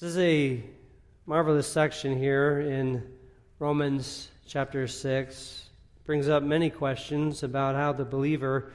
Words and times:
This 0.00 0.10
is 0.10 0.18
a 0.18 0.62
marvelous 1.26 1.66
section 1.66 2.16
here 2.16 2.60
in 2.60 3.02
Romans 3.58 4.28
chapter 4.46 4.86
6. 4.86 5.70
It 5.96 6.06
brings 6.06 6.28
up 6.28 6.44
many 6.44 6.70
questions 6.70 7.42
about 7.42 7.74
how 7.74 7.92
the 7.92 8.04
believer 8.04 8.70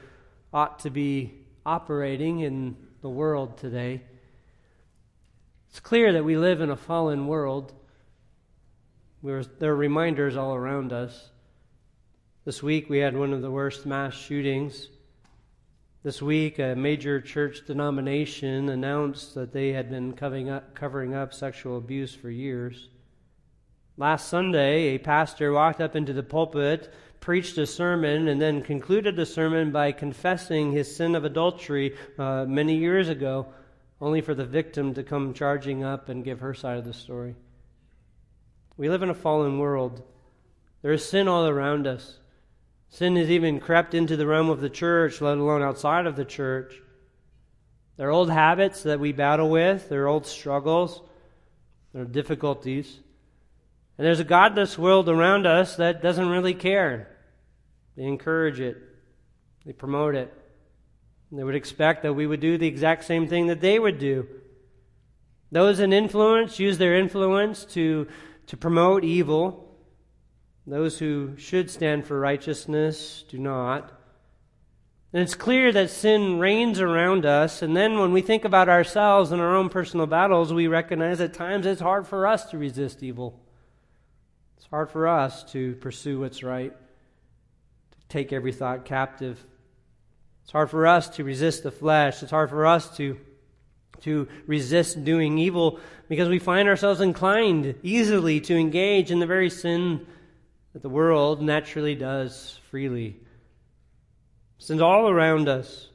ought 0.52 0.80
to 0.80 0.90
be 0.90 1.32
operating 1.64 2.40
in 2.40 2.76
the 3.00 3.08
world 3.08 3.56
today. 3.56 4.02
It's 5.70 5.80
clear 5.80 6.12
that 6.12 6.26
we 6.26 6.36
live 6.36 6.60
in 6.60 6.68
a 6.68 6.76
fallen 6.76 7.26
world. 7.26 7.72
We're, 9.22 9.44
there 9.44 9.72
are 9.72 9.76
reminders 9.76 10.36
all 10.36 10.54
around 10.54 10.92
us. 10.92 11.30
This 12.44 12.62
week 12.62 12.90
we 12.90 12.98
had 12.98 13.16
one 13.16 13.32
of 13.32 13.40
the 13.40 13.50
worst 13.50 13.86
mass 13.86 14.12
shootings 14.12 14.88
this 16.04 16.20
week, 16.20 16.58
a 16.58 16.74
major 16.74 17.18
church 17.18 17.64
denomination 17.66 18.68
announced 18.68 19.34
that 19.34 19.54
they 19.54 19.72
had 19.72 19.88
been 19.88 20.12
covering 20.12 20.50
up, 20.50 20.74
covering 20.74 21.14
up 21.14 21.32
sexual 21.32 21.78
abuse 21.78 22.14
for 22.14 22.28
years. 22.28 22.90
Last 23.96 24.28
Sunday, 24.28 24.88
a 24.88 24.98
pastor 24.98 25.50
walked 25.50 25.80
up 25.80 25.96
into 25.96 26.12
the 26.12 26.22
pulpit, 26.22 26.92
preached 27.20 27.56
a 27.56 27.64
sermon, 27.64 28.28
and 28.28 28.38
then 28.38 28.60
concluded 28.60 29.16
the 29.16 29.24
sermon 29.24 29.72
by 29.72 29.92
confessing 29.92 30.72
his 30.72 30.94
sin 30.94 31.14
of 31.14 31.24
adultery 31.24 31.96
uh, 32.18 32.44
many 32.46 32.76
years 32.76 33.08
ago, 33.08 33.46
only 33.98 34.20
for 34.20 34.34
the 34.34 34.44
victim 34.44 34.92
to 34.92 35.02
come 35.02 35.32
charging 35.32 35.84
up 35.84 36.10
and 36.10 36.22
give 36.22 36.40
her 36.40 36.52
side 36.52 36.76
of 36.76 36.84
the 36.84 36.92
story. 36.92 37.34
We 38.76 38.90
live 38.90 39.02
in 39.02 39.08
a 39.08 39.14
fallen 39.14 39.58
world. 39.58 40.02
There 40.82 40.92
is 40.92 41.02
sin 41.02 41.28
all 41.28 41.46
around 41.46 41.86
us. 41.86 42.18
Sin 42.94 43.16
has 43.16 43.28
even 43.28 43.58
crept 43.58 43.92
into 43.92 44.16
the 44.16 44.24
realm 44.24 44.50
of 44.50 44.60
the 44.60 44.70
church, 44.70 45.20
let 45.20 45.36
alone 45.36 45.64
outside 45.64 46.06
of 46.06 46.14
the 46.14 46.24
church. 46.24 46.80
There 47.96 48.06
are 48.06 48.12
old 48.12 48.30
habits 48.30 48.84
that 48.84 49.00
we 49.00 49.10
battle 49.10 49.50
with, 49.50 49.88
there 49.88 50.04
are 50.04 50.06
old 50.06 50.28
struggles, 50.28 51.02
there 51.92 52.02
are 52.02 52.04
difficulties. 52.04 53.00
And 53.98 54.06
there's 54.06 54.20
a 54.20 54.24
godless 54.24 54.78
world 54.78 55.08
around 55.08 55.44
us 55.44 55.74
that 55.74 56.02
doesn't 56.02 56.28
really 56.28 56.54
care. 56.54 57.08
They 57.96 58.04
encourage 58.04 58.60
it, 58.60 58.80
they 59.66 59.72
promote 59.72 60.14
it. 60.14 60.32
And 61.30 61.40
they 61.40 61.42
would 61.42 61.56
expect 61.56 62.04
that 62.04 62.12
we 62.14 62.28
would 62.28 62.38
do 62.38 62.58
the 62.58 62.68
exact 62.68 63.06
same 63.06 63.26
thing 63.26 63.48
that 63.48 63.60
they 63.60 63.76
would 63.76 63.98
do. 63.98 64.28
Those 65.50 65.80
in 65.80 65.92
influence 65.92 66.60
use 66.60 66.78
their 66.78 66.94
influence 66.94 67.64
to, 67.74 68.06
to 68.46 68.56
promote 68.56 69.02
evil. 69.02 69.63
Those 70.66 70.98
who 70.98 71.36
should 71.36 71.70
stand 71.70 72.06
for 72.06 72.18
righteousness 72.18 73.24
do 73.28 73.38
not. 73.38 73.92
And 75.12 75.22
it's 75.22 75.34
clear 75.34 75.70
that 75.70 75.90
sin 75.90 76.40
reigns 76.40 76.80
around 76.80 77.26
us. 77.26 77.62
And 77.62 77.76
then 77.76 77.98
when 78.00 78.12
we 78.12 78.22
think 78.22 78.44
about 78.44 78.68
ourselves 78.68 79.30
and 79.30 79.40
our 79.40 79.54
own 79.54 79.68
personal 79.68 80.06
battles, 80.06 80.52
we 80.52 80.66
recognize 80.66 81.20
at 81.20 81.34
times 81.34 81.66
it's 81.66 81.80
hard 81.80 82.06
for 82.06 82.26
us 82.26 82.46
to 82.46 82.58
resist 82.58 83.02
evil. 83.02 83.38
It's 84.56 84.66
hard 84.66 84.90
for 84.90 85.06
us 85.06 85.44
to 85.52 85.74
pursue 85.76 86.20
what's 86.20 86.42
right, 86.42 86.72
to 86.72 88.08
take 88.08 88.32
every 88.32 88.52
thought 88.52 88.86
captive. 88.86 89.44
It's 90.42 90.52
hard 90.52 90.70
for 90.70 90.86
us 90.86 91.08
to 91.10 91.24
resist 91.24 91.62
the 91.62 91.70
flesh. 91.70 92.22
It's 92.22 92.32
hard 92.32 92.50
for 92.50 92.66
us 92.66 92.96
to, 92.96 93.18
to 94.00 94.26
resist 94.46 95.04
doing 95.04 95.38
evil 95.38 95.78
because 96.08 96.28
we 96.28 96.38
find 96.38 96.68
ourselves 96.68 97.00
inclined 97.00 97.76
easily 97.82 98.40
to 98.40 98.56
engage 98.56 99.10
in 99.10 99.20
the 99.20 99.26
very 99.26 99.50
sin 99.50 100.06
that 100.74 100.82
the 100.82 100.88
world 100.88 101.40
naturally 101.40 101.94
does 101.94 102.60
freely. 102.68 103.16
Sin's 104.58 104.82
all 104.82 105.08
around 105.08 105.48
us. 105.48 105.88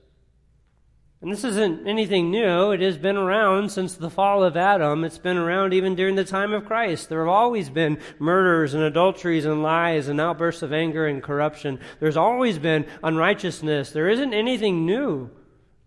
And 1.21 1.30
this 1.30 1.44
isn't 1.44 1.86
anything 1.86 2.31
new. 2.31 2.71
It 2.71 2.80
has 2.80 2.97
been 2.97 3.17
around 3.17 3.73
since 3.73 3.95
the 3.95 4.09
fall 4.09 4.41
of 4.41 4.55
Adam. 4.55 5.03
It's 5.03 5.17
been 5.17 5.36
around 5.36 5.73
even 5.73 5.95
during 5.95 6.16
the 6.16 6.23
time 6.23 6.53
of 6.53 6.66
Christ. 6.66 7.09
There 7.09 7.19
have 7.19 7.27
always 7.27 7.69
been 7.69 7.99
murders 8.19 8.73
and 8.73 8.81
adulteries 8.81 9.44
and 9.44 9.61
lies 9.61 10.08
and 10.08 10.21
outbursts 10.21 10.61
of 10.61 10.71
anger 10.71 11.05
and 11.08 11.21
corruption. 11.21 11.81
There's 11.99 12.16
always 12.16 12.58
been 12.58 12.86
unrighteousness. 13.03 13.92
There 13.92 14.08
isn't 14.08 14.33
anything 14.33 14.86
new 14.86 15.30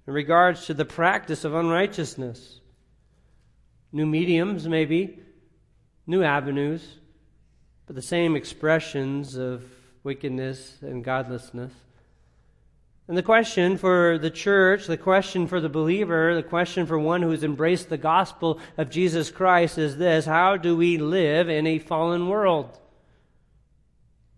in 0.06 0.12
regards 0.12 0.66
to 0.66 0.74
the 0.74 0.84
practice 0.84 1.44
of 1.44 1.54
unrighteousness. 1.54 2.60
New 3.90 4.04
mediums, 4.04 4.68
maybe, 4.68 5.18
new 6.06 6.22
avenues 6.22 6.98
the 7.92 8.02
same 8.02 8.36
expressions 8.36 9.36
of 9.36 9.62
wickedness 10.02 10.78
and 10.80 11.04
godlessness. 11.04 11.72
And 13.08 13.16
the 13.16 13.22
question 13.22 13.76
for 13.76 14.16
the 14.18 14.30
church, 14.30 14.86
the 14.86 14.96
question 14.96 15.46
for 15.46 15.60
the 15.60 15.68
believer, 15.68 16.34
the 16.34 16.42
question 16.42 16.86
for 16.86 16.98
one 16.98 17.20
who 17.20 17.30
has 17.30 17.44
embraced 17.44 17.88
the 17.88 17.98
gospel 17.98 18.60
of 18.78 18.90
Jesus 18.90 19.30
Christ 19.30 19.76
is 19.76 19.96
this 19.96 20.24
How 20.24 20.56
do 20.56 20.76
we 20.76 20.98
live 20.98 21.48
in 21.48 21.66
a 21.66 21.78
fallen 21.78 22.28
world? 22.28 22.78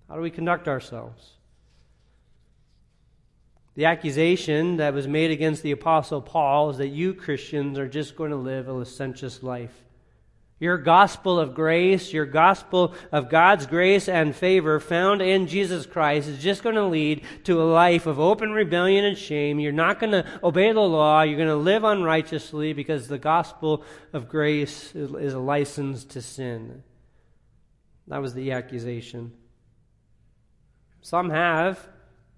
How 0.08 0.16
do 0.16 0.20
we 0.20 0.30
conduct 0.30 0.66
ourselves? 0.66 1.32
The 3.74 3.86
accusation 3.86 4.76
that 4.76 4.94
was 4.94 5.08
made 5.08 5.30
against 5.30 5.62
the 5.62 5.72
Apostle 5.72 6.22
Paul 6.22 6.70
is 6.70 6.78
that 6.78 6.88
you 6.88 7.12
Christians 7.12 7.78
are 7.78 7.88
just 7.88 8.16
going 8.16 8.30
to 8.30 8.36
live 8.36 8.68
a 8.68 8.72
licentious 8.72 9.42
life. 9.42 9.84
Your 10.64 10.78
gospel 10.78 11.38
of 11.38 11.52
grace, 11.52 12.10
your 12.10 12.24
gospel 12.24 12.94
of 13.12 13.28
God's 13.28 13.66
grace 13.66 14.08
and 14.08 14.34
favor 14.34 14.80
found 14.80 15.20
in 15.20 15.46
Jesus 15.46 15.84
Christ 15.84 16.26
is 16.26 16.42
just 16.42 16.62
going 16.62 16.76
to 16.76 16.86
lead 16.86 17.20
to 17.44 17.60
a 17.60 17.64
life 17.64 18.06
of 18.06 18.18
open 18.18 18.52
rebellion 18.52 19.04
and 19.04 19.18
shame. 19.18 19.60
You're 19.60 19.72
not 19.72 20.00
going 20.00 20.12
to 20.12 20.24
obey 20.42 20.72
the 20.72 20.80
law. 20.80 21.20
You're 21.20 21.36
going 21.36 21.50
to 21.50 21.54
live 21.54 21.84
unrighteously 21.84 22.72
because 22.72 23.08
the 23.08 23.18
gospel 23.18 23.84
of 24.14 24.30
grace 24.30 24.94
is 24.94 25.34
a 25.34 25.38
license 25.38 26.02
to 26.04 26.22
sin. 26.22 26.82
That 28.08 28.22
was 28.22 28.32
the 28.32 28.52
accusation. 28.52 29.34
Some 31.02 31.28
have 31.28 31.86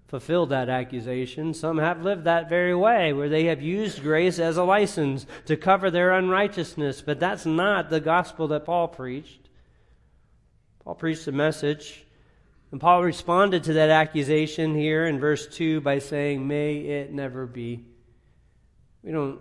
fulfilled 0.07 0.49
that 0.49 0.69
accusation. 0.69 1.53
Some 1.53 1.77
have 1.77 2.03
lived 2.03 2.23
that 2.23 2.49
very 2.49 2.73
way, 2.73 3.11
where 3.13 3.29
they 3.29 3.45
have 3.45 3.61
used 3.61 4.01
grace 4.01 4.39
as 4.39 4.57
a 4.57 4.63
license 4.63 5.25
to 5.45 5.57
cover 5.57 5.91
their 5.91 6.13
unrighteousness. 6.13 7.01
But 7.01 7.19
that's 7.19 7.45
not 7.45 7.89
the 7.89 7.99
gospel 7.99 8.47
that 8.49 8.65
Paul 8.65 8.87
preached. 8.87 9.49
Paul 10.83 10.95
preached 10.95 11.27
a 11.27 11.33
message, 11.33 12.05
and 12.71 12.79
Paul 12.79 13.03
responded 13.03 13.65
to 13.65 13.73
that 13.73 13.89
accusation 13.89 14.73
here 14.73 15.05
in 15.05 15.19
verse 15.19 15.45
2 15.47 15.81
by 15.81 15.99
saying, 15.99 16.47
May 16.47 16.77
it 16.77 17.11
never 17.11 17.45
be. 17.45 17.85
We 19.03 19.11
don't 19.11 19.39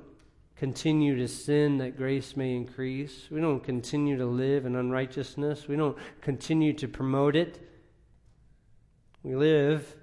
continue 0.57 1.17
to 1.17 1.29
sin 1.29 1.79
that 1.79 1.97
grace 1.97 2.37
may 2.37 2.57
increase. 2.57 3.29
We 3.31 3.41
don't 3.41 3.63
continue 3.63 4.17
to 4.17 4.27
live 4.27 4.67
in 4.67 4.75
unrighteousness. 4.75 5.69
We 5.69 5.77
don't 5.77 5.97
continue 6.21 6.73
to 6.75 6.89
promote 6.89 7.37
it. 7.37 7.61
We 9.23 9.37
live 9.37 9.95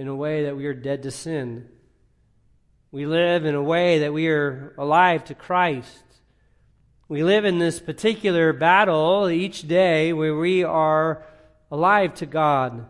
in 0.00 0.08
a 0.08 0.16
way 0.16 0.44
that 0.44 0.56
we 0.56 0.64
are 0.64 0.72
dead 0.72 1.02
to 1.02 1.10
sin. 1.10 1.68
We 2.90 3.04
live 3.04 3.44
in 3.44 3.54
a 3.54 3.62
way 3.62 3.98
that 3.98 4.14
we 4.14 4.28
are 4.28 4.74
alive 4.78 5.24
to 5.24 5.34
Christ. 5.34 6.02
We 7.06 7.22
live 7.22 7.44
in 7.44 7.58
this 7.58 7.80
particular 7.80 8.54
battle 8.54 9.28
each 9.28 9.68
day 9.68 10.14
where 10.14 10.34
we 10.34 10.64
are 10.64 11.22
alive 11.70 12.14
to 12.14 12.24
God. 12.24 12.86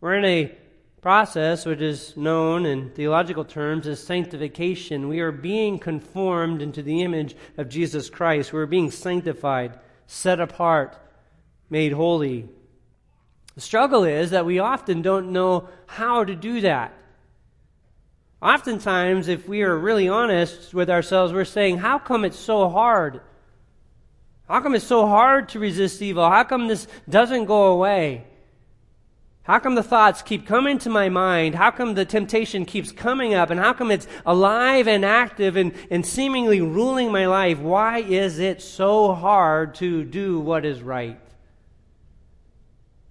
We're 0.00 0.14
in 0.14 0.24
a 0.24 0.56
process 1.02 1.66
which 1.66 1.82
is 1.82 2.16
known 2.16 2.64
in 2.64 2.88
theological 2.92 3.44
terms 3.44 3.86
as 3.86 4.02
sanctification. 4.02 5.08
We 5.08 5.20
are 5.20 5.30
being 5.30 5.78
conformed 5.78 6.62
into 6.62 6.82
the 6.82 7.02
image 7.02 7.36
of 7.58 7.68
Jesus 7.68 8.08
Christ. 8.08 8.54
We're 8.54 8.64
being 8.64 8.90
sanctified, 8.90 9.78
set 10.06 10.40
apart, 10.40 10.96
made 11.68 11.92
holy. 11.92 12.48
The 13.58 13.62
struggle 13.62 14.04
is 14.04 14.30
that 14.30 14.46
we 14.46 14.60
often 14.60 15.02
don't 15.02 15.32
know 15.32 15.68
how 15.86 16.22
to 16.22 16.36
do 16.36 16.60
that. 16.60 16.94
Oftentimes, 18.40 19.26
if 19.26 19.48
we 19.48 19.62
are 19.62 19.76
really 19.76 20.08
honest 20.08 20.72
with 20.72 20.88
ourselves, 20.88 21.32
we're 21.32 21.44
saying, 21.44 21.78
How 21.78 21.98
come 21.98 22.24
it's 22.24 22.38
so 22.38 22.68
hard? 22.68 23.20
How 24.46 24.60
come 24.60 24.76
it's 24.76 24.86
so 24.86 25.08
hard 25.08 25.48
to 25.48 25.58
resist 25.58 26.00
evil? 26.00 26.30
How 26.30 26.44
come 26.44 26.68
this 26.68 26.86
doesn't 27.08 27.46
go 27.46 27.72
away? 27.72 28.28
How 29.42 29.58
come 29.58 29.74
the 29.74 29.82
thoughts 29.82 30.22
keep 30.22 30.46
coming 30.46 30.78
to 30.78 30.88
my 30.88 31.08
mind? 31.08 31.56
How 31.56 31.72
come 31.72 31.94
the 31.94 32.04
temptation 32.04 32.64
keeps 32.64 32.92
coming 32.92 33.34
up? 33.34 33.50
And 33.50 33.58
how 33.58 33.72
come 33.72 33.90
it's 33.90 34.06
alive 34.24 34.86
and 34.86 35.04
active 35.04 35.56
and, 35.56 35.74
and 35.90 36.06
seemingly 36.06 36.60
ruling 36.60 37.10
my 37.10 37.26
life? 37.26 37.58
Why 37.58 37.98
is 37.98 38.38
it 38.38 38.62
so 38.62 39.14
hard 39.14 39.74
to 39.76 40.04
do 40.04 40.38
what 40.38 40.64
is 40.64 40.80
right? 40.80 41.18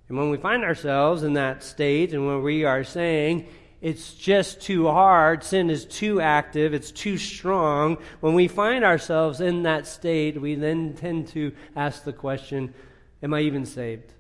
And 0.09 0.18
when 0.18 0.30
we 0.30 0.38
find 0.38 0.63
ourselves 0.63 1.24
in 1.24 1.33
that 1.33 1.63
state 1.63 2.13
and 2.13 2.25
when 2.25 2.42
we 2.42 2.63
are 2.63 2.83
saying, 2.83 3.48
it's 3.81 4.13
just 4.13 4.62
too 4.62 4.88
hard, 4.88 5.44
sin 5.44 5.69
is 5.69 5.86
too 5.86 6.19
active, 6.21 6.74
it's 6.74 6.92
too 6.92 7.18
strong, 7.18 7.98
when 8.21 8.33
we 8.33 8.48
find 8.48 8.83
ourselves 8.83 9.42
in 9.42 9.63
that 9.63 9.86
state, 9.86 10.42
we 10.42 10.56
then 10.56 10.94
tend 10.94 11.27
to 11.30 11.51
ask 11.75 12.04
the 12.04 12.13
question, 12.13 12.74
Am 13.21 13.33
I 13.33 13.42
even 13.42 13.65
saved? 13.65 14.13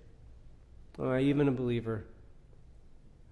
Am 0.99 1.09
I 1.09 1.21
even 1.21 1.47
a 1.47 1.51
believer? 1.51 2.05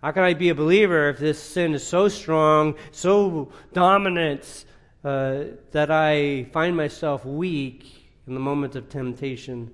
How 0.01 0.11
can 0.11 0.23
I 0.23 0.35
be 0.35 0.49
a 0.49 0.55
believer 0.55 1.09
if 1.09 1.17
this 1.17 1.41
sin 1.41 1.73
is 1.73 1.85
so 1.85 2.07
strong, 2.07 2.75
so 2.91 3.51
dominant, 3.73 4.65
uh, 5.05 5.43
that 5.71 5.91
I 5.91 6.45
find 6.51 6.75
myself 6.75 7.25
weak 7.25 8.09
in 8.25 8.33
the 8.33 8.39
moment 8.39 8.75
of 8.75 8.89
temptation. 8.89 9.71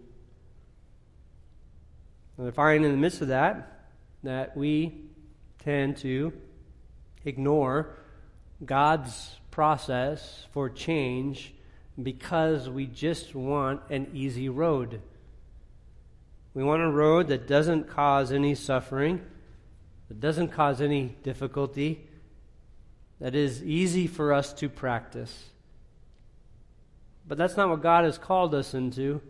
And 2.41 2.47
I 2.47 2.51
find 2.53 2.83
in 2.83 2.89
the 2.89 2.97
midst 2.97 3.21
of 3.21 3.27
that 3.27 3.85
that 4.23 4.57
we 4.57 4.95
tend 5.63 5.97
to 5.97 6.33
ignore 7.23 7.93
God's 8.65 9.35
process 9.51 10.47
for 10.49 10.67
change 10.67 11.53
because 12.01 12.67
we 12.67 12.87
just 12.87 13.35
want 13.35 13.81
an 13.91 14.09
easy 14.15 14.49
road. 14.49 15.01
We 16.55 16.63
want 16.63 16.81
a 16.81 16.89
road 16.89 17.27
that 17.27 17.47
doesn't 17.47 17.87
cause 17.87 18.31
any 18.31 18.55
suffering, 18.55 19.21
that 20.07 20.19
doesn't 20.19 20.47
cause 20.47 20.81
any 20.81 21.15
difficulty, 21.21 22.07
that 23.19 23.35
is 23.35 23.63
easy 23.63 24.07
for 24.07 24.33
us 24.33 24.51
to 24.53 24.67
practice. 24.67 25.51
But 27.27 27.37
that's 27.37 27.55
not 27.55 27.69
what 27.69 27.83
God 27.83 28.03
has 28.03 28.17
called 28.17 28.55
us 28.55 28.73
into. 28.73 29.21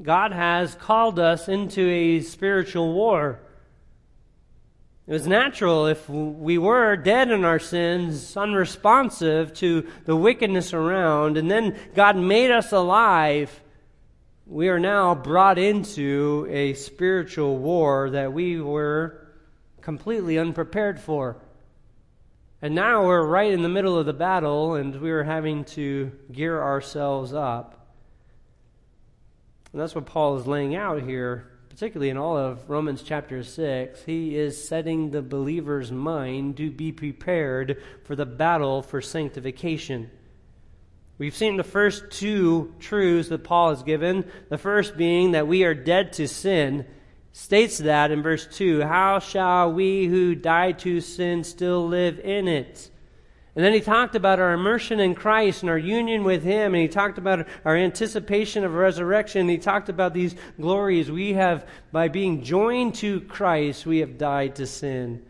God 0.00 0.32
has 0.32 0.74
called 0.74 1.18
us 1.18 1.48
into 1.48 1.88
a 1.88 2.20
spiritual 2.20 2.92
war. 2.92 3.40
It 5.06 5.12
was 5.12 5.26
natural 5.26 5.86
if 5.86 6.08
we 6.08 6.58
were 6.58 6.96
dead 6.96 7.30
in 7.30 7.44
our 7.44 7.60
sins, 7.60 8.36
unresponsive 8.36 9.54
to 9.54 9.86
the 10.04 10.16
wickedness 10.16 10.74
around, 10.74 11.36
and 11.36 11.50
then 11.50 11.78
God 11.94 12.16
made 12.16 12.50
us 12.50 12.72
alive. 12.72 13.60
We 14.46 14.68
are 14.68 14.80
now 14.80 15.14
brought 15.14 15.58
into 15.58 16.46
a 16.50 16.74
spiritual 16.74 17.56
war 17.58 18.10
that 18.10 18.32
we 18.32 18.60
were 18.60 19.28
completely 19.80 20.38
unprepared 20.38 21.00
for. 21.00 21.36
And 22.60 22.74
now 22.74 23.06
we're 23.06 23.24
right 23.24 23.52
in 23.52 23.62
the 23.62 23.68
middle 23.68 23.96
of 23.96 24.06
the 24.06 24.12
battle, 24.12 24.74
and 24.74 25.00
we're 25.00 25.24
having 25.24 25.64
to 25.66 26.10
gear 26.32 26.60
ourselves 26.60 27.32
up. 27.32 27.85
And 29.76 29.82
that's 29.82 29.94
what 29.94 30.06
Paul 30.06 30.38
is 30.38 30.46
laying 30.46 30.74
out 30.74 31.02
here 31.02 31.50
particularly 31.76 32.08
in 32.08 32.16
all 32.16 32.38
of 32.38 32.70
Romans 32.70 33.02
chapter 33.02 33.42
6, 33.42 34.02
he 34.04 34.34
is 34.34 34.66
setting 34.66 35.10
the 35.10 35.20
believer's 35.20 35.92
mind 35.92 36.56
to 36.56 36.70
be 36.70 36.90
prepared 36.90 37.82
for 38.04 38.16
the 38.16 38.24
battle 38.24 38.80
for 38.80 39.02
sanctification. 39.02 40.10
We've 41.18 41.36
seen 41.36 41.58
the 41.58 41.64
first 41.64 42.04
two 42.10 42.74
truths 42.80 43.28
that 43.28 43.44
Paul 43.44 43.68
has 43.68 43.82
given. 43.82 44.24
The 44.48 44.56
first 44.56 44.96
being 44.96 45.32
that 45.32 45.46
we 45.46 45.64
are 45.64 45.74
dead 45.74 46.14
to 46.14 46.26
sin. 46.26 46.86
States 47.32 47.76
that 47.76 48.10
in 48.10 48.22
verse 48.22 48.46
2 48.46 48.80
How 48.80 49.18
shall 49.18 49.70
we 49.70 50.06
who 50.06 50.34
died 50.34 50.78
to 50.78 51.02
sin 51.02 51.44
still 51.44 51.86
live 51.86 52.18
in 52.20 52.48
it? 52.48 52.90
And 53.56 53.64
then 53.64 53.72
he 53.72 53.80
talked 53.80 54.14
about 54.14 54.38
our 54.38 54.52
immersion 54.52 55.00
in 55.00 55.14
Christ 55.14 55.62
and 55.62 55.70
our 55.70 55.78
union 55.78 56.24
with 56.24 56.42
him. 56.42 56.74
And 56.74 56.82
he 56.82 56.88
talked 56.88 57.16
about 57.16 57.48
our 57.64 57.74
anticipation 57.74 58.64
of 58.64 58.74
resurrection. 58.74 59.40
And 59.42 59.50
He 59.50 59.58
talked 59.58 59.88
about 59.88 60.12
these 60.12 60.34
glories 60.60 61.10
we 61.10 61.32
have, 61.32 61.66
by 61.90 62.08
being 62.08 62.42
joined 62.42 62.94
to 62.96 63.22
Christ, 63.22 63.86
we 63.86 63.98
have 63.98 64.18
died 64.18 64.56
to 64.56 64.66
sin. 64.66 65.24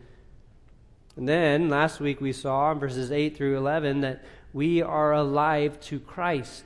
And 1.15 1.27
then 1.27 1.69
last 1.69 1.99
week 1.99 2.21
we 2.21 2.33
saw 2.33 2.71
in 2.71 2.79
verses 2.79 3.11
8 3.11 3.37
through 3.37 3.57
11 3.57 4.01
that 4.01 4.23
we 4.53 4.81
are 4.81 5.13
alive 5.13 5.79
to 5.81 5.99
Christ. 5.99 6.65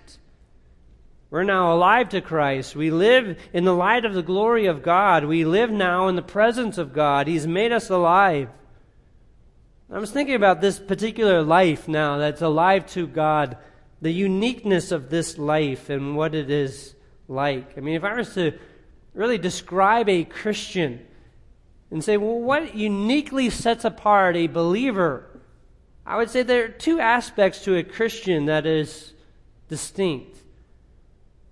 We're 1.30 1.44
now 1.44 1.74
alive 1.74 2.10
to 2.10 2.22
Christ. 2.22 2.76
We 2.76 2.92
live 2.92 3.40
in 3.54 3.64
the 3.64 3.76
light 3.76 4.04
of 4.04 4.14
the 4.14 4.22
glory 4.22 4.66
of 4.66 4.84
God. 4.84 5.24
We 5.24 5.46
live 5.46 5.72
now 5.72 6.10
in 6.10 6.16
the 6.16 6.22
presence 6.22 6.78
of 6.78 6.92
God. 6.92 7.28
He's 7.28 7.48
made 7.48 7.72
us 7.72 7.90
alive. 7.90 8.50
I 9.94 10.00
was 10.00 10.12
thinking 10.12 10.36
about 10.36 10.62
this 10.62 10.80
particular 10.80 11.44
life 11.44 11.90
now 11.90 12.18
that's 12.18 12.42
alive 12.42 12.86
to 12.94 13.06
God, 13.06 13.58
the 14.02 14.12
uniqueness 14.12 14.94
of 14.94 15.10
this 15.10 15.38
life 15.38 15.90
and 15.90 16.16
what 16.16 16.34
it 16.34 16.50
is 16.50 16.96
like. 17.28 17.78
I 17.78 17.82
mean, 17.82 17.96
if 17.96 18.06
I 18.06 18.14
was 18.14 18.34
to 18.36 18.54
really 19.14 19.38
describe 19.38 20.08
a 20.08 20.24
Christian 20.24 21.06
and 21.92 22.02
say, 22.02 22.16
well, 22.16 22.40
what 22.40 22.74
uniquely 22.74 23.50
sets 23.50 23.84
apart 23.84 24.38
a 24.38 24.48
believer? 24.48 25.28
I 26.06 26.16
would 26.16 26.30
say 26.30 26.44
there 26.44 26.66
are 26.66 26.70
two 26.70 27.02
aspects 27.02 27.66
to 27.66 27.76
a 27.76 27.84
Christian 27.84 28.46
that 28.46 28.66
is 28.66 29.14
distinct. 29.68 30.38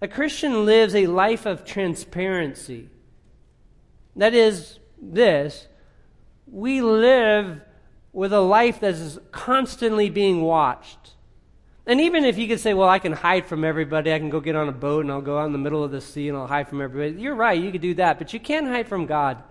A 0.01 0.07
Christian 0.07 0.65
lives 0.65 0.95
a 0.95 1.07
life 1.07 1.45
of 1.45 1.65
transparency. 1.65 2.87
That 4.15 4.33
is, 4.33 4.79
this 5.01 5.67
we 6.47 6.81
live 6.81 7.61
with 8.11 8.33
a 8.33 8.39
life 8.39 8.79
that 8.79 8.95
is 8.95 9.19
constantly 9.31 10.09
being 10.09 10.41
watched. 10.41 11.15
And 11.85 11.99
even 12.01 12.23
if 12.23 12.37
you 12.37 12.47
could 12.47 12.59
say, 12.59 12.73
well, 12.73 12.89
I 12.89 12.99
can 12.99 13.13
hide 13.13 13.45
from 13.47 13.63
everybody, 13.63 14.13
I 14.13 14.19
can 14.19 14.29
go 14.29 14.39
get 14.39 14.55
on 14.55 14.69
a 14.69 14.71
boat 14.71 15.05
and 15.05 15.11
I'll 15.11 15.21
go 15.21 15.39
out 15.39 15.45
in 15.45 15.51
the 15.51 15.57
middle 15.57 15.83
of 15.83 15.91
the 15.91 16.01
sea 16.01 16.29
and 16.29 16.37
I'll 16.37 16.47
hide 16.47 16.69
from 16.69 16.81
everybody. 16.81 17.21
You're 17.21 17.35
right, 17.35 17.59
you 17.59 17.71
could 17.71 17.81
do 17.81 17.95
that, 17.95 18.19
but 18.19 18.31
you 18.33 18.39
can't 18.39 18.67
hide 18.67 18.87
from 18.87 19.05
God. 19.05 19.41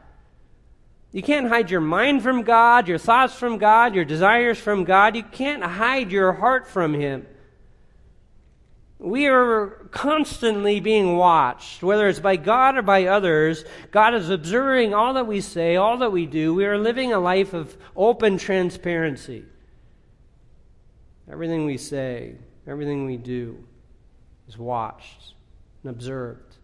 You 1.10 1.22
can't 1.22 1.48
hide 1.48 1.70
your 1.70 1.80
mind 1.80 2.22
from 2.22 2.42
God, 2.42 2.86
your 2.86 2.98
thoughts 2.98 3.34
from 3.34 3.58
God, 3.58 3.94
your 3.94 4.04
desires 4.04 4.58
from 4.58 4.84
God. 4.84 5.16
You 5.16 5.22
can't 5.22 5.64
hide 5.64 6.12
your 6.12 6.32
heart 6.34 6.68
from 6.68 6.94
Him. 6.94 7.26
We 9.00 9.26
are 9.28 9.88
constantly 9.92 10.80
being 10.80 11.16
watched, 11.16 11.84
whether 11.84 12.08
it's 12.08 12.18
by 12.18 12.36
God 12.36 12.76
or 12.76 12.82
by 12.82 13.04
others. 13.06 13.64
God 13.92 14.14
is 14.14 14.28
observing 14.28 14.92
all 14.92 15.14
that 15.14 15.26
we 15.26 15.40
say, 15.40 15.76
all 15.76 15.98
that 15.98 16.10
we 16.10 16.26
do. 16.26 16.52
We 16.52 16.66
are 16.66 16.78
living 16.78 17.12
a 17.12 17.20
life 17.20 17.54
of 17.54 17.76
open 17.96 18.38
transparency. 18.38 19.44
Everything 21.30 21.64
we 21.64 21.76
say, 21.76 22.36
everything 22.66 23.06
we 23.06 23.18
do 23.18 23.62
is 24.48 24.58
watched 24.58 25.34
and 25.84 25.90
observed. 25.90 26.56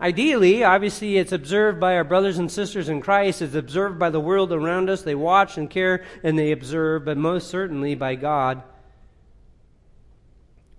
Ideally, 0.00 0.62
obviously, 0.62 1.16
it's 1.16 1.32
observed 1.32 1.80
by 1.80 1.96
our 1.96 2.04
brothers 2.04 2.38
and 2.38 2.52
sisters 2.52 2.88
in 2.88 3.00
Christ. 3.00 3.42
It's 3.42 3.56
observed 3.56 3.98
by 3.98 4.10
the 4.10 4.20
world 4.20 4.52
around 4.52 4.88
us. 4.88 5.02
They 5.02 5.16
watch 5.16 5.58
and 5.58 5.68
care 5.68 6.04
and 6.22 6.38
they 6.38 6.52
observe, 6.52 7.04
but 7.04 7.16
most 7.16 7.48
certainly 7.48 7.96
by 7.96 8.14
God. 8.14 8.62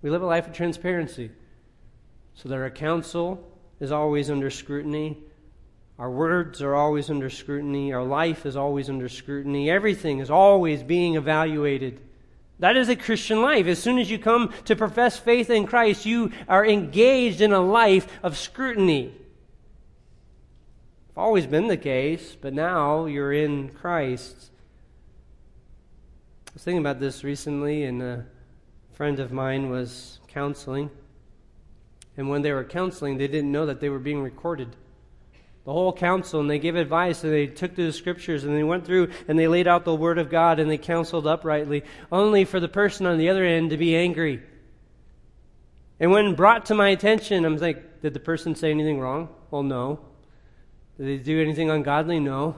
We 0.02 0.10
live 0.10 0.22
a 0.22 0.26
life 0.26 0.48
of 0.48 0.54
transparency 0.54 1.32
so 2.34 2.48
that 2.50 2.56
our 2.56 2.70
counsel 2.70 3.46
is 3.80 3.92
always 3.92 4.30
under 4.30 4.50
scrutiny. 4.50 5.18
Our 5.98 6.10
words 6.10 6.62
are 6.62 6.76
always 6.76 7.10
under 7.10 7.30
scrutiny. 7.30 7.92
Our 7.92 8.04
life 8.04 8.46
is 8.46 8.56
always 8.56 8.90
under 8.90 9.10
scrutiny. 9.10 9.70
Everything 9.70 10.20
is 10.20 10.30
always 10.30 10.84
being 10.84 11.16
evaluated. 11.16 12.00
That 12.60 12.78
is 12.78 12.88
a 12.88 12.96
Christian 12.96 13.42
life. 13.42 13.68
As 13.68 13.80
soon 13.80 14.00
as 14.00 14.10
you 14.10 14.20
come 14.20 14.54
to 14.66 14.76
profess 14.76 15.20
faith 15.20 15.50
in 15.50 15.66
Christ, 15.66 16.06
you 16.06 16.32
are 16.48 16.66
engaged 16.66 17.42
in 17.42 17.52
a 17.52 17.60
life 17.60 18.08
of 18.24 18.38
scrutiny. 18.38 19.14
It's 21.10 21.18
always 21.18 21.46
been 21.46 21.68
the 21.68 21.78
case, 21.78 22.38
but 22.40 22.54
now 22.54 23.06
you're 23.06 23.34
in 23.34 23.70
Christ. 23.70 24.52
I 26.48 26.52
was 26.54 26.64
thinking 26.64 26.80
about 26.80 27.00
this 27.02 27.24
recently, 27.24 27.84
and 27.84 28.02
a 28.02 28.06
uh, 28.06 28.22
friend 29.00 29.22
of 29.22 29.32
mine 29.32 29.70
was 29.70 30.20
counseling. 30.28 30.90
And 32.18 32.28
when 32.28 32.42
they 32.42 32.52
were 32.52 32.66
counseling, 32.66 33.18
they 33.18 33.30
didn't 33.30 33.50
know 33.50 33.66
that 33.68 33.80
they 33.80 33.88
were 33.88 33.98
being 33.98 34.22
recorded. 34.22 34.76
The 35.64 35.72
whole 35.72 35.94
counsel, 35.94 36.42
and 36.42 36.50
they 36.50 36.60
gave 36.60 36.76
advice, 36.76 37.24
and 37.24 37.32
they 37.32 37.48
took 37.48 37.78
to 37.78 37.86
the 37.86 37.94
scriptures, 37.94 38.44
and 38.44 38.58
they 38.58 38.64
went 38.64 38.86
through, 38.86 39.12
and 39.30 39.40
they 39.40 39.48
laid 39.48 39.70
out 39.70 39.86
the 39.86 39.96
word 39.96 40.18
of 40.18 40.30
God, 40.30 40.60
and 40.60 40.70
they 40.70 40.78
counseled 40.78 41.28
uprightly, 41.28 41.86
only 42.12 42.44
for 42.44 42.60
the 42.60 42.68
person 42.68 43.06
on 43.06 43.18
the 43.18 43.30
other 43.30 43.46
end 43.46 43.70
to 43.70 43.78
be 43.78 43.96
angry. 43.96 44.44
And 46.02 46.12
when 46.12 46.36
brought 46.36 46.66
to 46.66 46.76
my 46.76 46.90
attention, 46.90 47.46
I'm 47.46 47.56
like, 47.56 48.02
did 48.02 48.14
the 48.14 48.20
person 48.20 48.54
say 48.54 48.70
anything 48.70 49.00
wrong? 49.00 49.30
Well, 49.50 49.64
no. 49.64 50.02
Did 50.98 51.08
they 51.08 51.24
do 51.24 51.42
anything 51.42 51.70
ungodly? 51.70 52.20
No. 52.20 52.58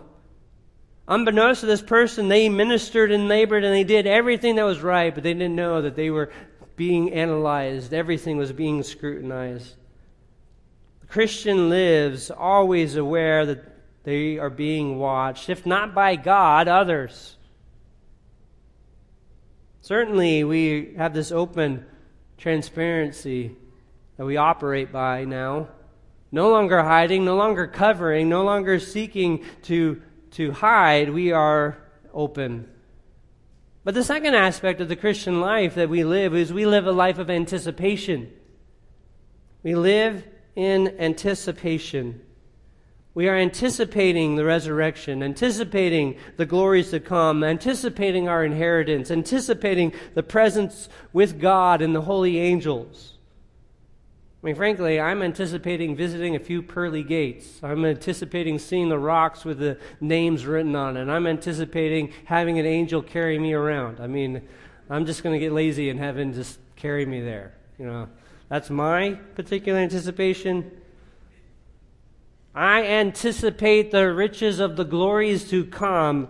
Unbeknownst 1.12 1.60
to 1.60 1.68
this 1.68 1.82
person, 1.82 2.30
they 2.30 2.48
ministered 2.48 3.12
and 3.12 3.28
labored 3.28 3.66
and 3.66 3.74
they 3.74 3.84
did 3.84 4.08
everything 4.08 4.56
that 4.56 4.64
was 4.64 4.80
right, 4.80 5.14
but 5.14 5.26
they 5.26 5.34
didn't 5.34 5.58
know 5.58 5.82
that 5.82 5.98
they 5.98 6.10
were 6.10 6.32
being 6.78 7.12
analyzed, 7.12 7.94
everything 7.94 8.38
was 8.38 8.54
being 8.54 8.82
scrutinized. 8.82 9.76
The 11.02 11.08
Christian 11.08 11.70
lives 11.70 12.32
always 12.32 12.96
aware 12.96 13.46
that 13.46 13.62
they 14.06 14.38
are 14.38 14.50
being 14.50 15.00
watched, 15.00 15.50
if 15.50 15.66
not 15.66 15.94
by 15.94 16.16
God, 16.16 16.70
others. 16.70 17.36
Certainly, 19.82 20.46
we 20.46 20.94
have 20.96 21.14
this 21.14 21.34
open 21.34 21.86
transparency 22.38 23.58
that 24.16 24.26
we 24.26 24.38
operate 24.38 24.94
by 24.94 25.26
now. 25.26 25.68
No 26.32 26.50
longer 26.52 26.82
hiding, 26.82 27.26
no 27.26 27.36
longer 27.36 27.68
covering, 27.68 28.30
no 28.30 28.46
longer 28.46 28.80
seeking 28.80 29.44
to, 29.64 30.02
to 30.32 30.52
hide. 30.52 31.10
We 31.10 31.32
are 31.32 31.78
open. 32.14 32.70
But 33.84 33.96
the 33.96 34.04
second 34.04 34.36
aspect 34.36 34.80
of 34.80 34.90
the 34.90 34.96
Christian 34.96 35.42
life 35.42 35.76
that 35.76 35.90
we 35.90 36.04
live 36.04 36.36
is 36.36 36.54
we 36.54 36.66
live 36.66 36.86
a 36.86 36.92
life 36.92 37.18
of 37.18 37.30
anticipation. 37.30 38.32
We 39.64 39.76
live 39.76 40.28
in 40.56 41.00
anticipation. 41.00 42.22
We 43.14 43.28
are 43.28 43.36
anticipating 43.36 44.36
the 44.36 44.46
resurrection, 44.46 45.22
anticipating 45.22 46.18
the 46.38 46.46
glories 46.46 46.92
to 46.92 47.00
come, 47.00 47.44
anticipating 47.44 48.30
our 48.30 48.46
inheritance, 48.46 49.12
anticipating 49.12 49.94
the 50.14 50.24
presence 50.24 50.88
with 51.12 51.40
God 51.40 51.82
and 51.82 51.94
the 51.94 52.02
holy 52.02 52.40
angels. 52.40 53.11
I 54.42 54.48
mean, 54.48 54.56
frankly, 54.56 55.00
I'm 55.00 55.22
anticipating 55.22 55.96
visiting 55.96 56.36
a 56.36 56.40
few 56.40 56.64
pearly 56.64 57.04
gates. 57.04 57.60
I'm 57.62 57.86
anticipating 57.86 58.58
seeing 58.58 58.90
the 58.90 58.98
rocks 58.98 59.46
with 59.46 59.60
the 59.60 59.78
names 60.00 60.48
written 60.48 60.76
on 60.76 60.98
it. 60.98 61.10
I'm 61.10 61.28
anticipating 61.28 62.12
having 62.26 62.58
an 62.58 62.66
angel 62.66 63.04
carry 63.04 63.38
me 63.38 63.54
around. 63.54 64.00
I 64.00 64.08
mean, 64.08 64.42
I'm 64.90 65.06
just 65.06 65.22
going 65.22 65.34
to 65.34 65.40
get 65.40 65.52
lazy 65.52 65.92
and 65.92 66.00
heaven 66.00 66.34
just 66.34 66.58
carry 66.76 67.06
me 67.06 67.22
there. 67.22 67.54
You 67.78 67.86
know, 67.86 68.10
that's 68.50 68.72
my 68.72 69.14
particular 69.36 69.80
anticipation. 69.80 70.72
I 72.56 72.84
anticipate 72.84 73.92
the 73.92 74.12
riches 74.12 74.60
of 74.60 74.76
the 74.76 74.86
glories 74.86 75.50
to 75.52 75.66
come 75.66 76.30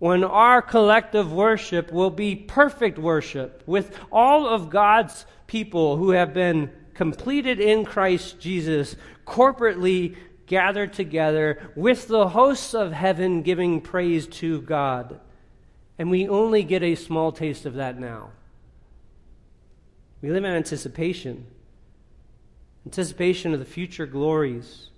when 0.00 0.24
our 0.24 0.60
collective 0.60 1.32
worship 1.32 1.92
will 1.92 2.10
be 2.10 2.34
perfect 2.34 2.98
worship 2.98 3.62
with 3.66 3.96
all 4.10 4.48
of 4.48 4.68
God's 4.68 5.26
people 5.46 5.96
who 5.96 6.10
have 6.10 6.34
been 6.34 6.70
completed 6.96 7.60
in 7.60 7.84
Christ 7.84 8.40
Jesus, 8.40 8.96
corporately 9.26 10.16
gathered 10.46 10.92
together 10.92 11.70
with 11.76 12.08
the 12.08 12.28
hosts 12.28 12.74
of 12.74 12.92
heaven 12.92 13.42
giving 13.42 13.80
praise 13.80 14.26
to 14.26 14.62
God. 14.62 15.20
And 15.98 16.10
we 16.10 16.28
only 16.28 16.62
get 16.62 16.82
a 16.82 16.94
small 16.94 17.32
taste 17.32 17.66
of 17.66 17.74
that 17.74 17.98
now. 17.98 18.30
We 20.22 20.30
live 20.30 20.44
in 20.44 20.52
anticipation 20.52 21.46
anticipation 22.86 23.52
of 23.52 23.58
the 23.58 23.66
future 23.66 24.06
glories. 24.06 24.90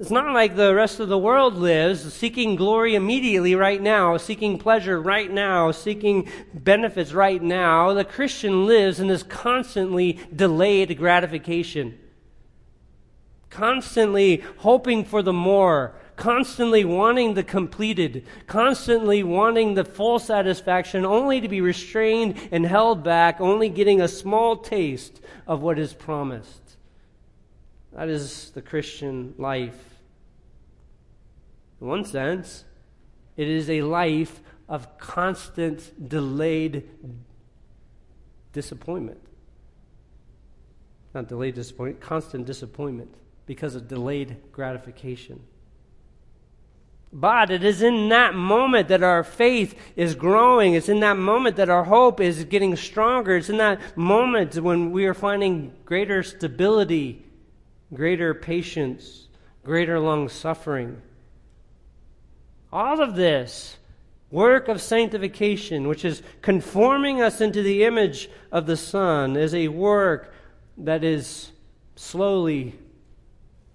It's 0.00 0.10
not 0.10 0.32
like 0.32 0.56
the 0.56 0.74
rest 0.74 0.98
of 0.98 1.10
the 1.10 1.18
world 1.18 1.56
lives, 1.56 2.14
seeking 2.14 2.56
glory 2.56 2.94
immediately 2.94 3.54
right 3.54 3.82
now, 3.82 4.16
seeking 4.16 4.56
pleasure 4.56 4.98
right 4.98 5.30
now, 5.30 5.72
seeking 5.72 6.26
benefits 6.54 7.12
right 7.12 7.42
now. 7.42 7.92
The 7.92 8.06
Christian 8.06 8.64
lives 8.64 8.98
in 8.98 9.08
this 9.08 9.22
constantly 9.22 10.18
delayed 10.34 10.96
gratification, 10.96 11.98
constantly 13.50 14.42
hoping 14.60 15.04
for 15.04 15.20
the 15.20 15.34
more, 15.34 15.94
constantly 16.16 16.82
wanting 16.82 17.34
the 17.34 17.44
completed, 17.44 18.24
constantly 18.46 19.22
wanting 19.22 19.74
the 19.74 19.84
full 19.84 20.18
satisfaction, 20.18 21.04
only 21.04 21.42
to 21.42 21.48
be 21.48 21.60
restrained 21.60 22.38
and 22.50 22.64
held 22.64 23.04
back, 23.04 23.38
only 23.38 23.68
getting 23.68 24.00
a 24.00 24.08
small 24.08 24.56
taste 24.56 25.20
of 25.46 25.60
what 25.60 25.78
is 25.78 25.92
promised. 25.92 26.78
That 27.92 28.08
is 28.08 28.50
the 28.52 28.62
Christian 28.62 29.34
life. 29.36 29.88
In 31.80 31.86
one 31.86 32.04
sense, 32.04 32.64
it 33.36 33.48
is 33.48 33.70
a 33.70 33.82
life 33.82 34.40
of 34.68 34.98
constant 34.98 36.08
delayed 36.08 36.88
disappointment. 38.52 39.20
Not 41.14 41.28
delayed 41.28 41.54
disappointment, 41.54 42.00
constant 42.00 42.46
disappointment 42.46 43.14
because 43.46 43.74
of 43.74 43.88
delayed 43.88 44.36
gratification. 44.52 45.40
But 47.12 47.50
it 47.50 47.64
is 47.64 47.82
in 47.82 48.08
that 48.10 48.36
moment 48.36 48.86
that 48.88 49.02
our 49.02 49.24
faith 49.24 49.74
is 49.96 50.14
growing. 50.14 50.74
It's 50.74 50.88
in 50.88 51.00
that 51.00 51.16
moment 51.16 51.56
that 51.56 51.68
our 51.68 51.84
hope 51.84 52.20
is 52.20 52.44
getting 52.44 52.76
stronger. 52.76 53.36
It's 53.36 53.48
in 53.48 53.56
that 53.56 53.96
moment 53.96 54.54
when 54.54 54.92
we 54.92 55.06
are 55.06 55.14
finding 55.14 55.72
greater 55.84 56.22
stability, 56.22 57.24
greater 57.92 58.32
patience, 58.32 59.26
greater 59.64 59.98
long 59.98 60.28
suffering. 60.28 61.02
All 62.72 63.00
of 63.02 63.16
this 63.16 63.76
work 64.30 64.68
of 64.68 64.80
sanctification, 64.80 65.88
which 65.88 66.04
is 66.04 66.22
conforming 66.40 67.20
us 67.20 67.40
into 67.40 67.62
the 67.62 67.84
image 67.84 68.30
of 68.52 68.66
the 68.66 68.76
Son, 68.76 69.36
is 69.36 69.54
a 69.54 69.68
work 69.68 70.32
that 70.78 71.02
is 71.02 71.50
slowly 71.96 72.78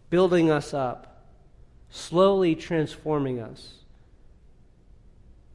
building 0.09 0.49
us 0.49 0.73
up, 0.73 1.25
slowly 1.89 2.55
transforming 2.55 3.39
us. 3.39 3.73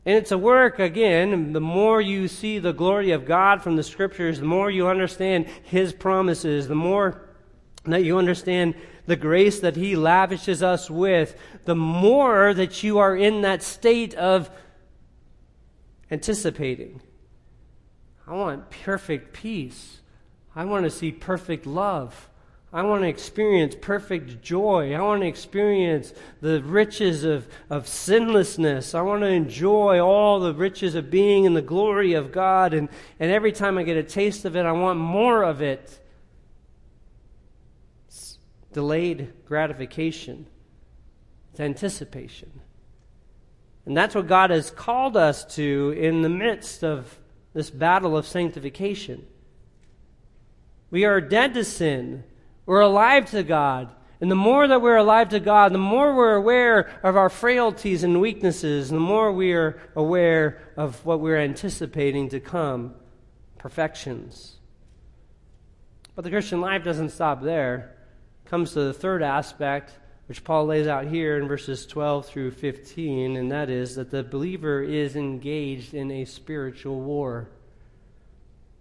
And 0.04 0.16
it's 0.16 0.32
a 0.32 0.38
work, 0.38 0.78
again, 0.78 1.52
the 1.52 1.60
more 1.60 2.00
you 2.00 2.26
see 2.26 2.58
the 2.58 2.72
glory 2.72 3.10
of 3.10 3.26
God 3.26 3.62
from 3.62 3.76
the 3.76 3.82
scriptures, 3.82 4.38
the 4.38 4.46
more 4.46 4.70
you 4.70 4.88
understand 4.88 5.46
His 5.62 5.92
promises, 5.92 6.68
the 6.68 6.74
more 6.74 7.22
that 7.84 8.04
you 8.04 8.18
understand 8.18 8.74
the 9.10 9.16
grace 9.16 9.58
that 9.58 9.74
He 9.74 9.96
lavishes 9.96 10.62
us 10.62 10.88
with, 10.88 11.36
the 11.64 11.74
more 11.74 12.54
that 12.54 12.84
you 12.84 12.98
are 12.98 13.16
in 13.16 13.40
that 13.40 13.60
state 13.60 14.14
of 14.14 14.48
anticipating. 16.12 17.02
I 18.24 18.34
want 18.34 18.70
perfect 18.70 19.32
peace. 19.32 19.98
I 20.54 20.64
want 20.64 20.84
to 20.84 20.90
see 20.92 21.10
perfect 21.10 21.66
love. 21.66 22.30
I 22.72 22.82
want 22.82 23.02
to 23.02 23.08
experience 23.08 23.74
perfect 23.80 24.42
joy. 24.42 24.94
I 24.94 25.00
want 25.00 25.22
to 25.22 25.26
experience 25.26 26.14
the 26.40 26.62
riches 26.62 27.24
of, 27.24 27.48
of 27.68 27.88
sinlessness. 27.88 28.94
I 28.94 29.02
want 29.02 29.22
to 29.22 29.28
enjoy 29.28 29.98
all 29.98 30.38
the 30.38 30.54
riches 30.54 30.94
of 30.94 31.10
being 31.10 31.46
in 31.46 31.54
the 31.54 31.62
glory 31.62 32.12
of 32.12 32.30
God. 32.30 32.74
And, 32.74 32.88
and 33.18 33.32
every 33.32 33.50
time 33.50 33.76
I 33.76 33.82
get 33.82 33.96
a 33.96 34.04
taste 34.04 34.44
of 34.44 34.54
it, 34.54 34.64
I 34.64 34.70
want 34.70 35.00
more 35.00 35.42
of 35.42 35.62
it 35.62 36.00
delayed 38.72 39.32
gratification, 39.46 40.46
it's 41.50 41.60
anticipation. 41.60 42.60
And 43.86 43.96
that's 43.96 44.14
what 44.14 44.28
God 44.28 44.50
has 44.50 44.70
called 44.70 45.16
us 45.16 45.44
to 45.56 45.94
in 45.96 46.22
the 46.22 46.28
midst 46.28 46.84
of 46.84 47.18
this 47.54 47.70
battle 47.70 48.16
of 48.16 48.26
sanctification. 48.26 49.26
We 50.90 51.04
are 51.04 51.20
dead 51.20 51.54
to 51.54 51.64
sin. 51.64 52.24
We're 52.66 52.80
alive 52.80 53.30
to 53.30 53.42
God. 53.42 53.90
And 54.20 54.30
the 54.30 54.36
more 54.36 54.68
that 54.68 54.82
we're 54.82 54.98
alive 54.98 55.30
to 55.30 55.40
God, 55.40 55.72
the 55.72 55.78
more 55.78 56.14
we're 56.14 56.34
aware 56.34 56.90
of 57.02 57.16
our 57.16 57.30
frailties 57.30 58.04
and 58.04 58.20
weaknesses, 58.20 58.90
and 58.90 58.96
the 58.96 59.04
more 59.04 59.32
we 59.32 59.54
are 59.54 59.80
aware 59.96 60.60
of 60.76 61.04
what 61.06 61.20
we're 61.20 61.38
anticipating 61.38 62.28
to 62.28 62.38
come 62.38 62.94
perfections. 63.58 64.56
But 66.14 66.24
the 66.24 66.30
Christian 66.30 66.60
life 66.60 66.84
doesn't 66.84 67.10
stop 67.10 67.42
there 67.42 67.96
comes 68.50 68.72
to 68.72 68.80
the 68.80 68.92
third 68.92 69.22
aspect, 69.22 69.92
which 70.26 70.42
Paul 70.42 70.66
lays 70.66 70.88
out 70.88 71.06
here 71.06 71.38
in 71.38 71.46
verses 71.46 71.86
12 71.86 72.26
through 72.26 72.50
15, 72.50 73.36
and 73.36 73.52
that 73.52 73.70
is 73.70 73.94
that 73.94 74.10
the 74.10 74.24
believer 74.24 74.82
is 74.82 75.14
engaged 75.14 75.94
in 75.94 76.10
a 76.10 76.24
spiritual 76.24 77.00
war. 77.00 77.48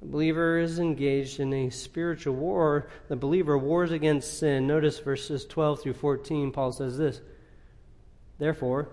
The 0.02 0.08
believer 0.08 0.58
is 0.58 0.80
engaged 0.80 1.40
in 1.40 1.54
a 1.54 1.70
spiritual 1.70 2.34
war. 2.34 2.90
The 3.10 3.16
believer 3.16 3.60
wars 3.60 3.92
against 3.92 4.40
sin. 4.40 4.66
Notice 4.66 4.98
verses 4.98 5.46
12 5.46 5.84
through 5.84 5.94
14. 5.94 6.52
Paul 6.52 6.72
says 6.72 6.98
this 6.98 7.22
Therefore, 8.40 8.90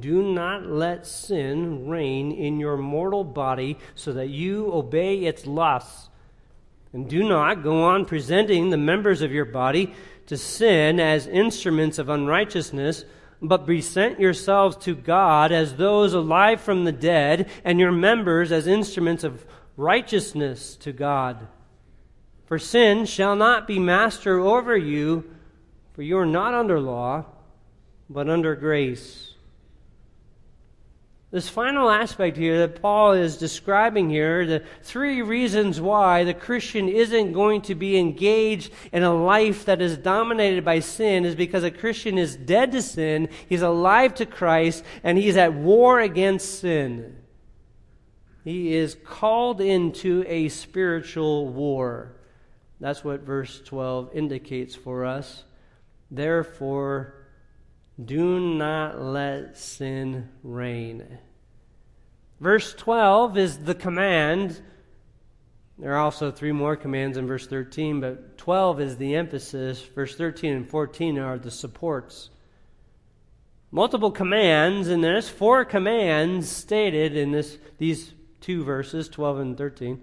do 0.00 0.22
not 0.22 0.66
let 0.66 1.06
sin 1.06 1.88
reign 1.88 2.30
in 2.30 2.60
your 2.60 2.76
mortal 2.76 3.24
body 3.24 3.78
so 3.94 4.12
that 4.12 4.28
you 4.28 4.70
obey 4.70 5.24
its 5.24 5.46
lusts. 5.46 6.09
And 6.92 7.08
do 7.08 7.22
not 7.28 7.62
go 7.62 7.82
on 7.84 8.04
presenting 8.04 8.70
the 8.70 8.76
members 8.76 9.22
of 9.22 9.32
your 9.32 9.44
body 9.44 9.94
to 10.26 10.36
sin 10.36 10.98
as 10.98 11.26
instruments 11.26 11.98
of 11.98 12.08
unrighteousness, 12.08 13.04
but 13.40 13.66
present 13.66 14.20
yourselves 14.20 14.76
to 14.78 14.94
God 14.94 15.52
as 15.52 15.74
those 15.74 16.14
alive 16.14 16.60
from 16.60 16.84
the 16.84 16.92
dead, 16.92 17.48
and 17.64 17.80
your 17.80 17.92
members 17.92 18.52
as 18.52 18.66
instruments 18.66 19.24
of 19.24 19.46
righteousness 19.76 20.76
to 20.76 20.92
God. 20.92 21.48
For 22.46 22.58
sin 22.58 23.06
shall 23.06 23.36
not 23.36 23.66
be 23.66 23.78
master 23.78 24.40
over 24.40 24.76
you, 24.76 25.30
for 25.92 26.02
you 26.02 26.18
are 26.18 26.26
not 26.26 26.54
under 26.54 26.80
law, 26.80 27.24
but 28.08 28.28
under 28.28 28.56
grace. 28.56 29.29
This 31.32 31.48
final 31.48 31.88
aspect 31.88 32.36
here 32.36 32.58
that 32.58 32.82
Paul 32.82 33.12
is 33.12 33.36
describing 33.36 34.10
here, 34.10 34.44
the 34.44 34.64
three 34.82 35.22
reasons 35.22 35.80
why 35.80 36.24
the 36.24 36.34
Christian 36.34 36.88
isn't 36.88 37.32
going 37.32 37.62
to 37.62 37.76
be 37.76 37.96
engaged 37.96 38.72
in 38.92 39.04
a 39.04 39.14
life 39.14 39.64
that 39.66 39.80
is 39.80 39.96
dominated 39.96 40.64
by 40.64 40.80
sin, 40.80 41.24
is 41.24 41.36
because 41.36 41.62
a 41.62 41.70
Christian 41.70 42.18
is 42.18 42.34
dead 42.34 42.72
to 42.72 42.82
sin, 42.82 43.28
he's 43.48 43.62
alive 43.62 44.14
to 44.14 44.26
Christ, 44.26 44.84
and 45.04 45.16
he's 45.16 45.36
at 45.36 45.54
war 45.54 46.00
against 46.00 46.58
sin. 46.58 47.16
He 48.42 48.74
is 48.74 48.96
called 49.04 49.60
into 49.60 50.24
a 50.26 50.48
spiritual 50.48 51.46
war. 51.46 52.16
That's 52.80 53.04
what 53.04 53.20
verse 53.20 53.60
12 53.64 54.14
indicates 54.14 54.74
for 54.74 55.04
us. 55.04 55.44
Therefore, 56.10 57.19
do 58.04 58.40
not 58.40 59.00
let 59.00 59.56
sin 59.56 60.28
reign. 60.42 61.18
Verse 62.40 62.72
12 62.74 63.36
is 63.36 63.58
the 63.58 63.74
command. 63.74 64.60
There 65.78 65.92
are 65.92 65.98
also 65.98 66.30
three 66.30 66.52
more 66.52 66.76
commands 66.76 67.16
in 67.16 67.26
verse 67.26 67.46
13, 67.46 68.00
but 68.00 68.38
12 68.38 68.80
is 68.80 68.96
the 68.96 69.14
emphasis. 69.14 69.82
Verse 69.82 70.16
13 70.16 70.52
and 70.54 70.68
14 70.68 71.18
are 71.18 71.38
the 71.38 71.50
supports. 71.50 72.30
Multiple 73.70 74.10
commands, 74.10 74.88
and 74.88 75.04
there's 75.04 75.28
four 75.28 75.64
commands 75.64 76.48
stated 76.48 77.16
in 77.16 77.30
this, 77.30 77.58
these 77.78 78.12
two 78.40 78.64
verses, 78.64 79.08
12 79.08 79.38
and 79.38 79.58
13. 79.58 80.00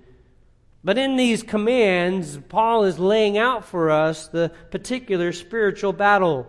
But 0.83 0.97
in 0.97 1.17
these 1.17 1.43
commands, 1.43 2.37
Paul 2.49 2.85
is 2.85 2.97
laying 2.97 3.37
out 3.37 3.65
for 3.65 3.89
us 3.89 4.27
the 4.27 4.51
particular 4.71 5.33
spiritual 5.33 5.91
battle 5.91 6.47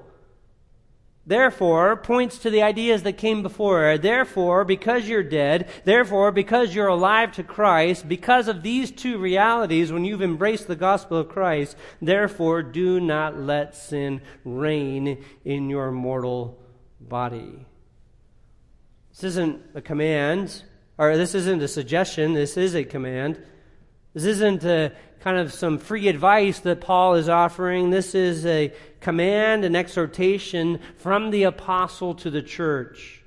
therefore 1.28 1.94
points 1.94 2.38
to 2.38 2.50
the 2.50 2.62
ideas 2.62 3.04
that 3.04 3.18
came 3.18 3.42
before. 3.42 3.98
Therefore, 3.98 4.64
because 4.64 5.08
you're 5.08 5.22
dead, 5.22 5.68
therefore, 5.84 6.32
because 6.32 6.74
you're 6.74 6.88
alive 6.88 7.32
to 7.32 7.42
Christ, 7.44 8.08
because 8.08 8.48
of 8.48 8.62
these 8.62 8.90
two 8.90 9.18
realities, 9.18 9.92
when 9.92 10.04
you've 10.04 10.22
embraced 10.22 10.66
the 10.66 10.74
gospel 10.74 11.18
of 11.18 11.28
Christ, 11.28 11.76
therefore 12.02 12.62
do 12.62 12.98
not 12.98 13.38
let 13.38 13.76
sin 13.76 14.22
reign 14.44 15.22
in 15.44 15.70
your 15.70 15.92
mortal 15.92 16.58
body. 17.00 17.66
This 19.10 19.24
isn't 19.24 19.60
a 19.74 19.82
command, 19.82 20.62
or 20.96 21.16
this 21.16 21.34
isn't 21.34 21.62
a 21.62 21.68
suggestion, 21.68 22.32
this 22.32 22.56
is 22.56 22.74
a 22.74 22.84
command. 22.84 23.38
This 24.18 24.26
isn't 24.38 24.64
a 24.64 24.90
kind 25.20 25.38
of 25.38 25.52
some 25.52 25.78
free 25.78 26.08
advice 26.08 26.58
that 26.60 26.80
Paul 26.80 27.14
is 27.14 27.28
offering. 27.28 27.90
This 27.90 28.16
is 28.16 28.44
a 28.46 28.72
command 29.00 29.64
an 29.64 29.76
exhortation 29.76 30.80
from 30.96 31.30
the 31.30 31.44
apostle 31.44 32.16
to 32.16 32.28
the 32.28 32.42
church, 32.42 33.22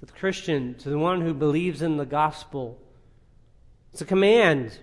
to 0.00 0.04
the 0.04 0.12
Christian, 0.12 0.74
to 0.80 0.90
the 0.90 0.98
one 0.98 1.22
who 1.22 1.32
believes 1.32 1.80
in 1.80 1.96
the 1.96 2.04
gospel. 2.04 2.78
It's 3.94 4.02
a 4.02 4.04
command. 4.04 4.78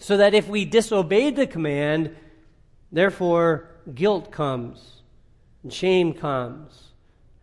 So 0.00 0.16
that 0.16 0.34
if 0.34 0.48
we 0.48 0.64
disobeyed 0.64 1.36
the 1.36 1.46
command, 1.46 2.16
therefore 2.90 3.70
guilt 3.94 4.32
comes, 4.32 5.02
and 5.62 5.72
shame 5.72 6.14
comes, 6.14 6.88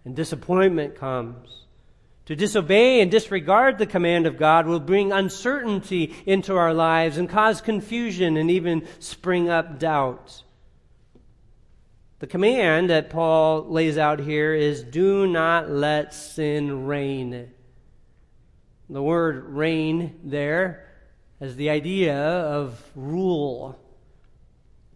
and 0.04 0.18
disappointment 0.18 0.96
comes. 0.96 1.63
To 2.28 2.36
disobey 2.36 3.02
and 3.02 3.12
disregard 3.12 3.78
the 3.78 3.86
command 3.86 4.26
of 4.28 4.38
God 4.38 4.66
will 4.66 4.80
bring 4.80 5.12
uncertainty 5.12 6.16
into 6.26 6.56
our 6.56 6.74
lives 6.74 7.18
and 7.18 7.28
cause 7.28 7.60
confusion 7.60 8.38
and 8.38 8.50
even 8.50 8.88
spring 9.00 9.50
up 9.50 9.78
doubt. 9.78 10.44
The 12.20 12.28
command 12.28 12.90
that 12.90 13.10
Paul 13.10 13.66
lays 13.70 13.98
out 13.98 14.20
here 14.20 14.54
is 14.54 14.84
do 14.84 15.28
not 15.28 15.70
let 15.70 16.14
sin 16.14 16.86
reign. 16.86 17.52
The 18.90 19.04
word 19.04 19.50
reign 19.50 20.20
there 20.24 20.88
has 21.42 21.58
the 21.58 21.70
idea 21.70 22.16
of 22.16 22.82
rule. 22.96 23.78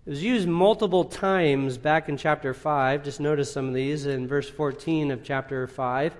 It 0.06 0.12
was 0.12 0.24
used 0.24 0.48
multiple 0.48 1.04
times 1.04 1.78
back 1.78 2.08
in 2.08 2.16
chapter 2.16 2.54
5. 2.54 3.04
Just 3.04 3.20
notice 3.20 3.52
some 3.52 3.68
of 3.68 3.74
these 3.74 4.06
in 4.06 4.30
verse 4.30 4.50
14 4.50 5.12
of 5.12 5.22
chapter 5.22 5.68
5 5.68 6.16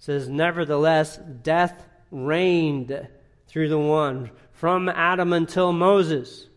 says, 0.00 0.28
Nevertheless, 0.28 1.18
death 1.42 1.86
reigned 2.10 3.06
through 3.46 3.68
the 3.68 3.78
one 3.78 4.30
from 4.50 4.88
Adam 4.88 5.32
until 5.32 5.72
Moses. 5.72 6.48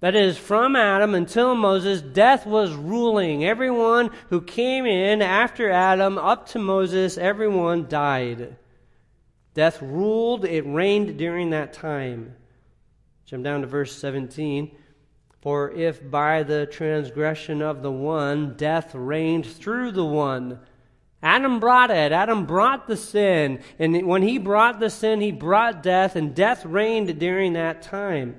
That 0.00 0.14
is, 0.14 0.36
from 0.36 0.76
Adam 0.76 1.14
until 1.14 1.54
Moses, 1.54 2.02
death 2.02 2.46
was 2.46 2.74
ruling. 2.74 3.44
Everyone 3.44 4.10
who 4.28 4.42
came 4.42 4.84
in 4.84 5.22
after 5.22 5.70
Adam 5.70 6.18
up 6.18 6.46
to 6.50 6.58
Moses, 6.58 7.16
everyone 7.16 7.88
died. 7.88 8.56
Death 9.54 9.80
ruled, 9.80 10.44
it 10.44 10.66
reigned 10.66 11.16
during 11.16 11.50
that 11.50 11.72
time. 11.72 12.36
Jump 13.24 13.44
down 13.44 13.62
to 13.62 13.66
verse 13.66 13.96
17. 13.96 14.76
For 15.40 15.70
if 15.70 16.10
by 16.10 16.42
the 16.42 16.66
transgression 16.66 17.62
of 17.62 17.82
the 17.82 17.92
one 17.92 18.56
death 18.56 18.94
reigned 18.94 19.46
through 19.46 19.92
the 19.92 20.04
one, 20.04 20.60
Adam 21.24 21.58
brought 21.58 21.90
it. 21.90 22.12
Adam 22.12 22.44
brought 22.44 22.86
the 22.86 22.98
sin. 22.98 23.58
And 23.78 24.06
when 24.06 24.20
he 24.20 24.36
brought 24.36 24.78
the 24.78 24.90
sin, 24.90 25.22
he 25.22 25.32
brought 25.32 25.82
death, 25.82 26.16
and 26.16 26.34
death 26.34 26.66
reigned 26.66 27.18
during 27.18 27.54
that 27.54 27.80
time. 27.80 28.36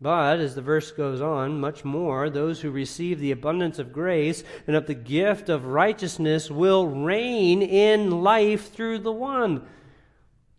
But, 0.00 0.40
as 0.40 0.54
the 0.54 0.62
verse 0.62 0.92
goes 0.92 1.20
on, 1.20 1.60
much 1.60 1.84
more, 1.84 2.30
those 2.30 2.62
who 2.62 2.70
receive 2.70 3.20
the 3.20 3.32
abundance 3.32 3.78
of 3.78 3.92
grace 3.92 4.44
and 4.66 4.74
of 4.74 4.86
the 4.86 4.94
gift 4.94 5.50
of 5.50 5.66
righteousness 5.66 6.50
will 6.50 6.86
reign 6.86 7.60
in 7.60 8.22
life 8.22 8.72
through 8.72 9.00
the 9.00 9.12
one. 9.12 9.66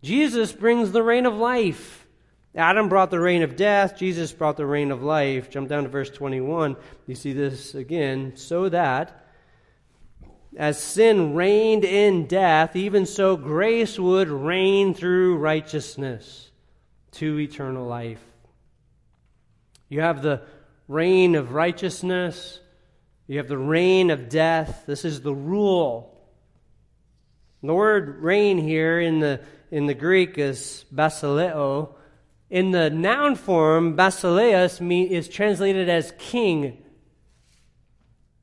Jesus 0.00 0.52
brings 0.52 0.92
the 0.92 1.02
reign 1.02 1.26
of 1.26 1.34
life. 1.34 2.06
Adam 2.54 2.88
brought 2.88 3.10
the 3.10 3.20
reign 3.20 3.42
of 3.42 3.56
death. 3.56 3.98
Jesus 3.98 4.32
brought 4.32 4.56
the 4.56 4.66
reign 4.66 4.92
of 4.92 5.02
life. 5.02 5.50
Jump 5.50 5.68
down 5.68 5.82
to 5.82 5.88
verse 5.88 6.10
21. 6.10 6.76
You 7.08 7.14
see 7.16 7.32
this 7.32 7.74
again. 7.74 8.36
So 8.36 8.68
that 8.68 9.17
as 10.56 10.82
sin 10.82 11.34
reigned 11.34 11.84
in 11.84 12.26
death, 12.26 12.74
even 12.74 13.06
so 13.06 13.36
grace 13.36 13.98
would 13.98 14.28
reign 14.28 14.94
through 14.94 15.36
righteousness 15.36 16.50
to 17.12 17.38
eternal 17.38 17.86
life. 17.86 18.22
You 19.88 20.00
have 20.00 20.22
the 20.22 20.42
reign 20.86 21.34
of 21.34 21.52
righteousness, 21.52 22.60
you 23.26 23.36
have 23.38 23.48
the 23.48 23.58
reign 23.58 24.10
of 24.10 24.28
death. 24.30 24.84
This 24.86 25.04
is 25.04 25.20
the 25.20 25.34
rule. 25.34 26.18
The 27.62 27.74
word 27.74 28.22
reign 28.22 28.56
here 28.56 29.00
in 29.00 29.20
the, 29.20 29.40
in 29.70 29.86
the 29.86 29.94
Greek 29.94 30.38
is 30.38 30.86
basileo. 30.94 31.94
In 32.48 32.70
the 32.70 32.88
noun 32.88 33.34
form, 33.36 33.96
basileus 33.96 34.80
is 34.80 35.28
translated 35.28 35.90
as 35.90 36.14
king. 36.18 36.82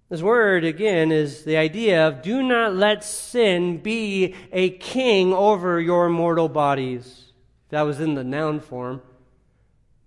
This 0.09 0.21
word, 0.21 0.63
again, 0.63 1.11
is 1.11 1.45
the 1.45 1.57
idea 1.57 2.07
of 2.07 2.21
do 2.21 2.43
not 2.43 2.75
let 2.75 3.03
sin 3.03 3.77
be 3.77 4.35
a 4.51 4.69
king 4.69 5.33
over 5.33 5.79
your 5.79 6.09
mortal 6.09 6.47
bodies. 6.47 7.31
That 7.69 7.81
was 7.81 7.99
in 7.99 8.13
the 8.13 8.23
noun 8.23 8.59
form. 8.59 9.01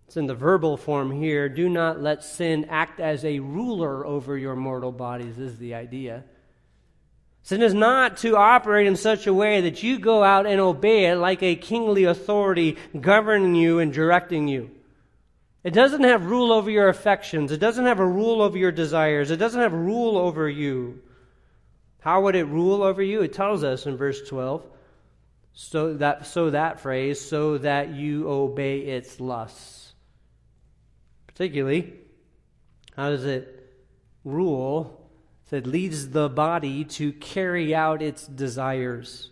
It's 0.07 0.17
in 0.17 0.27
the 0.27 0.35
verbal 0.35 0.77
form 0.77 1.11
here. 1.11 1.49
Do 1.49 1.69
not 1.69 2.01
let 2.01 2.23
sin 2.23 2.67
act 2.71 3.01
as 3.01 3.25
a 3.25 3.41
ruler 3.41 4.07
over 4.07 4.39
your 4.39 4.55
mortal 4.57 4.93
bodies, 4.93 5.39
is 5.39 5.59
the 5.59 5.75
idea. 5.75 6.25
Sin 7.43 7.61
is 7.61 7.75
not 7.75 8.19
to 8.19 8.37
operate 8.37 8.87
in 8.87 8.97
such 8.97 9.27
a 9.27 9.35
way 9.35 9.61
that 9.63 9.83
you 9.83 9.99
go 9.99 10.23
out 10.23 10.47
and 10.47 10.61
obey 10.61 11.07
it 11.07 11.17
like 11.17 11.43
a 11.43 11.57
kingly 11.57 12.05
authority 12.05 12.77
governing 13.01 13.55
you 13.55 13.81
and 13.81 13.93
directing 13.93 14.49
you. 14.49 14.71
It 15.65 15.75
doesn't 15.75 16.05
have 16.05 16.27
rule 16.27 16.53
over 16.53 16.71
your 16.71 16.89
affections. 16.89 17.51
It 17.51 17.59
doesn't 17.59 17.85
have 17.85 17.99
a 17.99 18.07
rule 18.07 18.41
over 18.43 18.57
your 18.57 18.73
desires. 18.73 19.31
It 19.31 19.39
doesn't 19.39 19.61
have 19.61 19.73
rule 19.73 20.17
over 20.17 20.49
you. 20.49 21.03
How 22.01 22.23
would 22.23 22.37
it 22.37 22.45
rule 22.45 22.83
over 22.83 23.03
you? 23.03 23.23
It 23.23 23.33
tells 23.33 23.65
us 23.65 23.87
in 23.87 23.97
verse 23.97 24.27
12. 24.29 24.65
So 25.53 25.95
that, 25.95 26.27
so 26.27 26.51
that 26.51 26.81
phrase, 26.81 27.21
so 27.21 27.59
that 27.59 27.91
you 27.91 28.31
obey 28.31 28.79
its 28.79 29.19
lusts. 29.19 29.95
Particularly, 31.27 31.95
how 32.97 33.11
does 33.11 33.25
it 33.25 33.73
rule? 34.25 35.11
It 35.51 35.67
leads 35.67 36.11
the 36.11 36.29
body 36.29 36.85
to 36.85 37.13
carry 37.13 37.75
out 37.75 38.03
its 38.03 38.27
desires. 38.27 39.31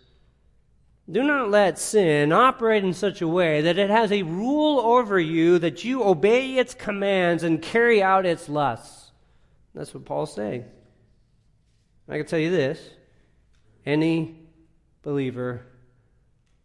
Do 1.09 1.23
not 1.23 1.49
let 1.49 1.79
sin 1.79 2.33
operate 2.33 2.83
in 2.83 2.93
such 2.93 3.21
a 3.21 3.27
way 3.27 3.61
that 3.61 3.77
it 3.77 3.89
has 3.89 4.11
a 4.11 4.23
rule 4.23 4.79
over 4.79 5.17
you 5.17 5.57
that 5.59 5.85
you 5.85 6.03
obey 6.03 6.57
its 6.57 6.73
commands 6.73 7.43
and 7.43 7.61
carry 7.61 8.03
out 8.03 8.25
its 8.25 8.49
lusts. 8.49 9.11
That's 9.73 9.93
what 9.93 10.03
Paul's 10.03 10.33
saying. 10.33 10.65
I 12.09 12.17
can 12.17 12.25
tell 12.25 12.39
you 12.39 12.51
this 12.51 12.79
any 13.85 14.35
believer 15.01 15.61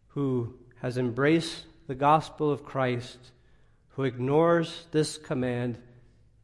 who 0.07 0.55
has 0.81 0.97
embraced 0.97 1.65
the 1.87 1.95
gospel 1.95 2.51
of 2.51 2.65
Christ, 2.65 3.31
who 3.89 4.03
ignores 4.03 4.87
this 4.91 5.17
command, 5.17 5.77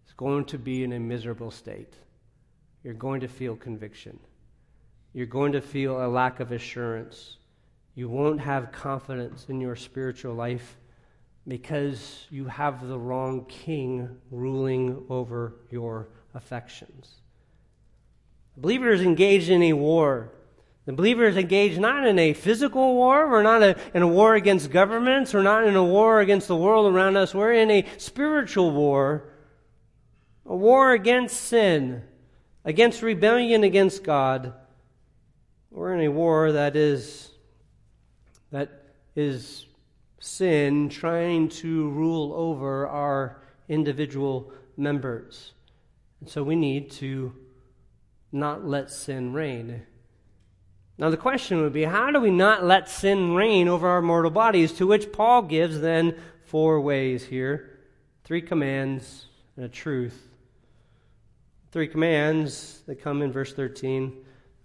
is 0.07 0.13
going 0.13 0.45
to 0.45 0.57
be 0.57 0.85
in 0.85 0.93
a 0.93 0.99
miserable 0.99 1.51
state. 1.51 1.93
You're 2.81 2.93
going 2.93 3.19
to 3.21 3.27
feel 3.27 3.57
conviction. 3.57 4.17
You're 5.12 5.25
going 5.25 5.51
to 5.51 5.62
feel 5.62 6.01
a 6.01 6.07
lack 6.07 6.39
of 6.39 6.53
assurance 6.53 7.38
you 7.99 8.07
won't 8.07 8.39
have 8.39 8.71
confidence 8.71 9.47
in 9.49 9.59
your 9.59 9.75
spiritual 9.75 10.33
life 10.33 10.77
because 11.45 12.27
you 12.29 12.45
have 12.45 12.88
the 12.88 12.97
wrong 12.97 13.43
king 13.43 14.07
ruling 14.31 15.03
over 15.09 15.55
your 15.69 16.07
affections. 16.33 17.15
The 18.55 18.62
believer 18.62 18.91
is 18.91 19.01
engaged 19.01 19.49
in 19.49 19.62
a 19.63 19.73
war. 19.73 20.31
The 20.85 20.93
believer 20.93 21.25
is 21.25 21.35
engaged 21.35 21.77
not 21.77 22.07
in 22.07 22.17
a 22.17 22.31
physical 22.31 22.95
war. 22.95 23.29
We're 23.29 23.43
not 23.43 23.63
a, 23.63 23.75
in 23.93 24.01
a 24.01 24.07
war 24.07 24.35
against 24.35 24.71
governments. 24.71 25.33
We're 25.33 25.43
not 25.43 25.67
in 25.67 25.75
a 25.75 25.83
war 25.83 26.21
against 26.21 26.47
the 26.47 26.55
world 26.55 26.93
around 26.93 27.17
us. 27.17 27.35
We're 27.35 27.51
in 27.51 27.69
a 27.69 27.85
spiritual 27.97 28.71
war, 28.71 29.33
a 30.45 30.55
war 30.55 30.93
against 30.93 31.35
sin, 31.35 32.03
against 32.63 33.01
rebellion 33.01 33.65
against 33.65 34.05
God. 34.05 34.53
We're 35.69 35.95
in 35.95 36.07
a 36.07 36.12
war 36.13 36.53
that 36.53 36.77
is 36.77 37.28
that 38.51 38.83
is 39.15 39.65
sin 40.19 40.89
trying 40.89 41.49
to 41.49 41.89
rule 41.89 42.33
over 42.33 42.88
our 42.88 43.41
individual 43.67 44.51
members. 44.75 45.53
And 46.19 46.29
so 46.29 46.43
we 46.43 46.55
need 46.55 46.91
to 46.91 47.33
not 48.31 48.65
let 48.65 48.91
sin 48.91 49.33
reign. 49.33 49.83
Now, 50.97 51.09
the 51.09 51.17
question 51.17 51.62
would 51.62 51.73
be 51.73 51.83
how 51.83 52.12
do 52.12 52.19
we 52.19 52.31
not 52.31 52.65
let 52.65 52.89
sin 52.89 53.33
reign 53.33 53.67
over 53.67 53.88
our 53.88 54.01
mortal 54.01 54.31
bodies? 54.31 54.73
To 54.73 54.88
which 54.88 55.12
Paul 55.12 55.43
gives 55.43 55.79
then 55.79 56.15
four 56.45 56.81
ways 56.81 57.25
here 57.25 57.79
three 58.25 58.41
commands 58.41 59.25
and 59.55 59.65
a 59.65 59.69
truth. 59.69 60.27
Three 61.71 61.88
commands 61.88 62.81
that 62.85 63.01
come 63.01 63.21
in 63.21 63.31
verse 63.31 63.53
13. 63.53 64.13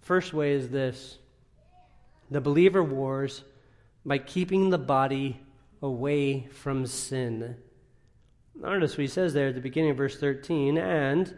First 0.01 0.33
way 0.33 0.51
is 0.51 0.69
this 0.69 1.17
the 2.29 2.41
believer 2.41 2.83
wars 2.83 3.43
by 4.05 4.17
keeping 4.17 4.69
the 4.69 4.77
body 4.77 5.39
away 5.81 6.47
from 6.47 6.85
sin. 6.85 7.55
Notice 8.55 8.91
what 8.91 9.01
he 9.01 9.07
says 9.07 9.33
there 9.33 9.49
at 9.49 9.55
the 9.55 9.61
beginning 9.61 9.91
of 9.91 9.97
verse 9.97 10.17
13, 10.17 10.77
and 10.77 11.35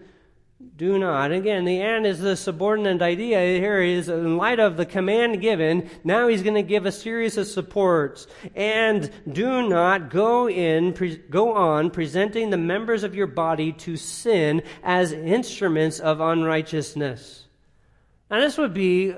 do 0.76 0.98
not. 0.98 1.32
Again, 1.32 1.66
the 1.66 1.80
and 1.82 2.06
is 2.06 2.20
the 2.20 2.36
subordinate 2.36 3.02
idea 3.02 3.40
here 3.60 3.80
is 3.80 4.10
in 4.10 4.38
light 4.38 4.60
of 4.60 4.76
the 4.76 4.86
command 4.86 5.40
given, 5.40 5.90
now 6.04 6.28
he's 6.28 6.42
going 6.42 6.56
to 6.56 6.64
give 6.64 6.86
a 6.86 6.92
series 6.92 7.38
of 7.38 7.46
supports. 7.46 8.28
And 8.56 9.12
do 9.32 9.68
not 9.68 10.10
go 10.10 10.50
in, 10.50 10.94
pre- 10.94 11.18
go 11.18 11.54
on 11.54 11.92
presenting 11.92 12.50
the 12.50 12.58
members 12.58 13.04
of 13.04 13.14
your 13.14 13.28
body 13.28 13.72
to 13.74 13.98
sin 13.98 14.64
as 14.84 15.12
instruments 15.12 16.00
of 16.00 16.22
unrighteousness. 16.22 17.46
Now 18.32 18.40
this 18.40 18.58
would 18.58 18.74
be 18.74 19.16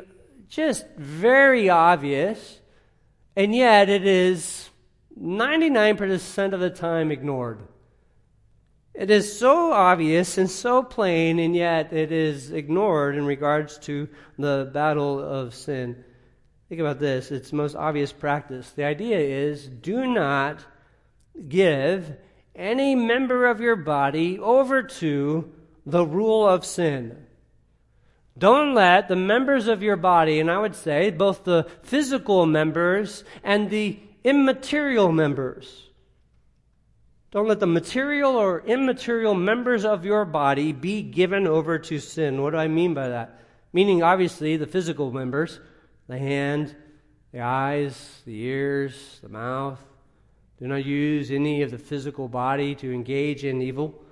just 0.50 0.88
very 0.98 1.70
obvious, 1.70 2.59
and 3.36 3.56
yet 3.56 3.90
it 3.90 4.06
is 4.06 4.70
99% 5.20 6.54
of 6.54 6.60
the 6.60 6.70
time 6.70 7.12
ignored. 7.12 7.60
It 8.94 9.10
is 9.12 9.38
so 9.38 9.72
obvious 9.72 10.38
and 10.38 10.50
so 10.50 10.84
plain, 10.84 11.40
and 11.40 11.56
yet 11.56 11.94
it 11.94 12.12
is 12.12 12.52
ignored 12.52 13.16
in 13.16 13.26
regards 13.26 13.78
to 13.80 14.10
the 14.38 14.70
battle 14.74 15.20
of 15.20 15.56
sin. 15.56 16.04
Think 16.68 16.82
about 16.82 17.00
this 17.00 17.32
it's 17.32 17.54
most 17.54 17.76
obvious 17.76 18.12
practice. 18.12 18.72
The 18.72 18.84
idea 18.84 19.20
is 19.20 19.68
do 19.68 20.06
not 20.06 20.66
give 21.48 22.14
any 22.56 22.94
member 22.94 23.48
of 23.48 23.62
your 23.62 23.76
body 23.76 24.38
over 24.38 24.84
to 24.84 25.52
the 25.86 26.06
rule 26.06 26.48
of 26.48 26.66
sin. 26.66 27.26
Don't 28.40 28.74
let 28.74 29.08
the 29.10 29.16
members 29.16 29.68
of 29.68 29.84
your 29.84 29.98
body, 29.98 30.40
and 30.40 30.50
I 30.50 30.58
would 30.58 30.76
say 30.76 31.12
both 31.12 31.44
the 31.44 31.68
physical 31.84 32.46
members 32.46 33.24
and 33.44 33.70
the 33.70 34.00
immaterial 34.24 35.12
members, 35.12 35.90
don't 37.32 37.48
let 37.48 37.60
the 37.60 37.68
material 37.68 38.36
or 38.36 38.62
immaterial 38.62 39.36
members 39.36 39.86
of 39.86 40.04
your 40.04 40.26
body 40.26 40.72
be 40.72 41.04
given 41.04 41.46
over 41.46 41.78
to 41.78 42.00
sin. 42.00 42.42
What 42.42 42.52
do 42.52 42.58
I 42.58 42.68
mean 42.68 42.96
by 42.96 43.10
that? 43.10 43.40
Meaning, 43.72 44.02
obviously, 44.02 44.58
the 44.58 44.66
physical 44.66 45.12
members 45.12 45.60
the 46.08 46.18
hand, 46.18 46.76
the 47.32 47.42
eyes, 47.42 48.24
the 48.26 48.42
ears, 48.42 49.20
the 49.22 49.30
mouth. 49.30 49.80
Do 50.58 50.68
not 50.68 50.84
use 50.84 51.30
any 51.30 51.62
of 51.62 51.70
the 51.70 51.78
physical 51.78 52.28
body 52.28 52.74
to 52.76 52.92
engage 52.92 53.46
in 53.46 53.62
evil. 53.62 54.04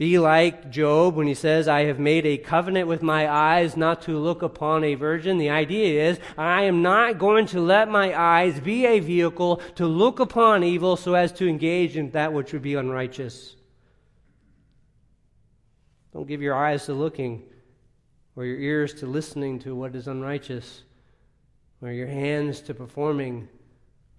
Be 0.00 0.18
like 0.18 0.70
Job 0.70 1.14
when 1.14 1.26
he 1.26 1.34
says, 1.34 1.68
I 1.68 1.84
have 1.84 1.98
made 1.98 2.24
a 2.24 2.38
covenant 2.38 2.88
with 2.88 3.02
my 3.02 3.30
eyes 3.30 3.76
not 3.76 4.00
to 4.02 4.16
look 4.16 4.40
upon 4.40 4.82
a 4.82 4.94
virgin. 4.94 5.36
The 5.36 5.50
idea 5.50 6.08
is, 6.08 6.18
I 6.38 6.62
am 6.62 6.80
not 6.80 7.18
going 7.18 7.44
to 7.48 7.60
let 7.60 7.90
my 7.90 8.18
eyes 8.18 8.60
be 8.60 8.86
a 8.86 9.00
vehicle 9.00 9.60
to 9.74 9.86
look 9.86 10.18
upon 10.18 10.64
evil 10.64 10.96
so 10.96 11.12
as 11.12 11.32
to 11.32 11.46
engage 11.46 11.98
in 11.98 12.12
that 12.12 12.32
which 12.32 12.54
would 12.54 12.62
be 12.62 12.76
unrighteous. 12.76 13.56
Don't 16.14 16.26
give 16.26 16.40
your 16.40 16.54
eyes 16.54 16.86
to 16.86 16.94
looking, 16.94 17.42
or 18.36 18.46
your 18.46 18.58
ears 18.58 18.94
to 19.00 19.06
listening 19.06 19.58
to 19.58 19.76
what 19.76 19.94
is 19.94 20.08
unrighteous, 20.08 20.82
or 21.82 21.92
your 21.92 22.06
hands 22.06 22.62
to 22.62 22.72
performing, 22.72 23.50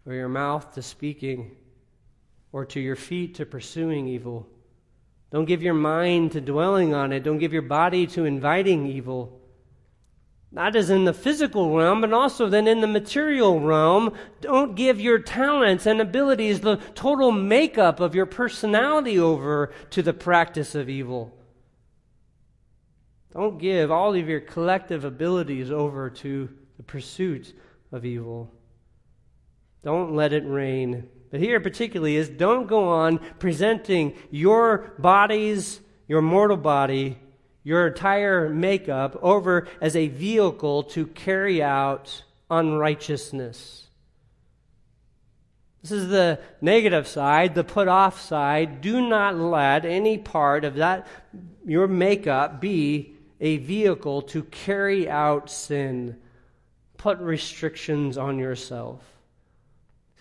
or 0.06 0.14
your 0.14 0.30
mouth 0.30 0.76
to 0.76 0.84
speaking, 0.84 1.56
or 2.52 2.68
to 2.68 2.80
your 2.80 2.96
feet 2.96 3.34
to 3.34 3.48
pursuing 3.48 4.08
evil. 4.08 4.48
Don't 5.32 5.46
give 5.46 5.64
your 5.64 5.74
mind 5.74 6.34
to 6.34 6.42
dwelling 6.42 6.94
on 6.94 7.14
it. 7.14 7.24
Don't 7.24 7.38
give 7.38 7.54
your 7.54 7.62
body 7.62 8.06
to 8.08 8.26
inviting 8.26 8.86
evil. 8.86 9.40
Not 10.52 10.76
as 10.76 10.90
in 10.90 11.06
the 11.06 11.14
physical 11.14 11.74
realm, 11.74 12.02
but 12.02 12.12
also 12.12 12.50
then 12.50 12.68
in 12.68 12.82
the 12.82 12.88
material 12.88 13.62
realm. 13.62 14.14
Don't 14.42 14.76
give 14.76 15.00
your 15.00 15.20
talents 15.20 15.86
and 15.86 16.02
abilities, 16.02 16.60
the 16.60 16.76
total 16.94 17.32
makeup 17.32 18.02
of 18.02 18.14
your 18.14 18.26
personality 18.26 19.18
over 19.18 19.72
to 19.92 20.02
the 20.02 20.14
practice 20.14 20.76
of 20.76 20.90
evil. 20.90 21.34
Don't 23.34 23.58
give 23.58 23.90
all 23.90 24.14
of 24.14 24.28
your 24.28 24.42
collective 24.42 25.06
abilities 25.06 25.72
over 25.72 26.10
to 26.10 26.50
the 26.76 26.84
pursuit 26.84 27.54
of 27.94 28.04
evil. 28.04 28.52
Don't 29.84 30.14
let 30.14 30.34
it 30.34 30.44
reign 30.46 31.08
but 31.32 31.40
here 31.40 31.60
particularly 31.60 32.18
is 32.18 32.30
don't 32.30 32.68
go 32.68 32.90
on 32.90 33.20
presenting 33.40 34.14
your 34.30 34.94
bodies, 35.00 35.80
your 36.08 36.22
mortal 36.22 36.58
body, 36.58 37.18
your 37.64 37.88
entire 37.88 38.50
makeup 38.50 39.18
over 39.22 39.68
as 39.80 39.96
a 39.96 40.10
vehicle 40.10 40.84
to 40.84 41.08
carry 41.08 41.64
out 41.64 42.24
unrighteousness. 42.50 43.88
This 45.82 45.92
is 45.92 46.10
the 46.10 46.40
negative 46.60 47.08
side, 47.08 47.56
the 47.56 47.64
put 47.64 47.88
off 47.88 48.22
side. 48.22 48.82
Do 48.82 49.08
not 49.08 49.36
let 49.36 49.86
any 49.86 50.18
part 50.18 50.64
of 50.64 50.76
that, 50.76 51.08
your 51.66 51.88
makeup, 51.88 52.62
be 52.62 53.16
a 53.40 53.58
vehicle 53.58 54.22
to 54.24 54.44
carry 54.44 55.10
out 55.10 55.50
sin. 55.50 56.18
Put 56.98 57.18
restrictions 57.20 58.18
on 58.18 58.38
yourself. 58.38 59.11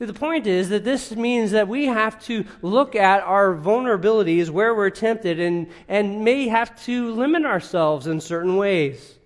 See, 0.01 0.07
the 0.07 0.15
point 0.15 0.47
is 0.47 0.71
that 0.71 0.83
this 0.83 1.15
means 1.15 1.51
that 1.51 1.69
we 1.69 1.85
have 1.85 2.19
to 2.25 2.47
look 2.63 2.97
at 2.97 3.23
our 3.23 3.55
vulnerabilities 3.55 4.49
where 4.49 4.75
we're 4.75 4.89
tempted 4.89 5.39
and, 5.39 5.67
and 5.89 6.25
may 6.25 6.49
have 6.49 6.75
to 6.87 7.13
limit 7.13 7.45
ourselves 7.45 8.07
in 8.07 8.19
certain 8.23 8.57
ways. 8.57 9.19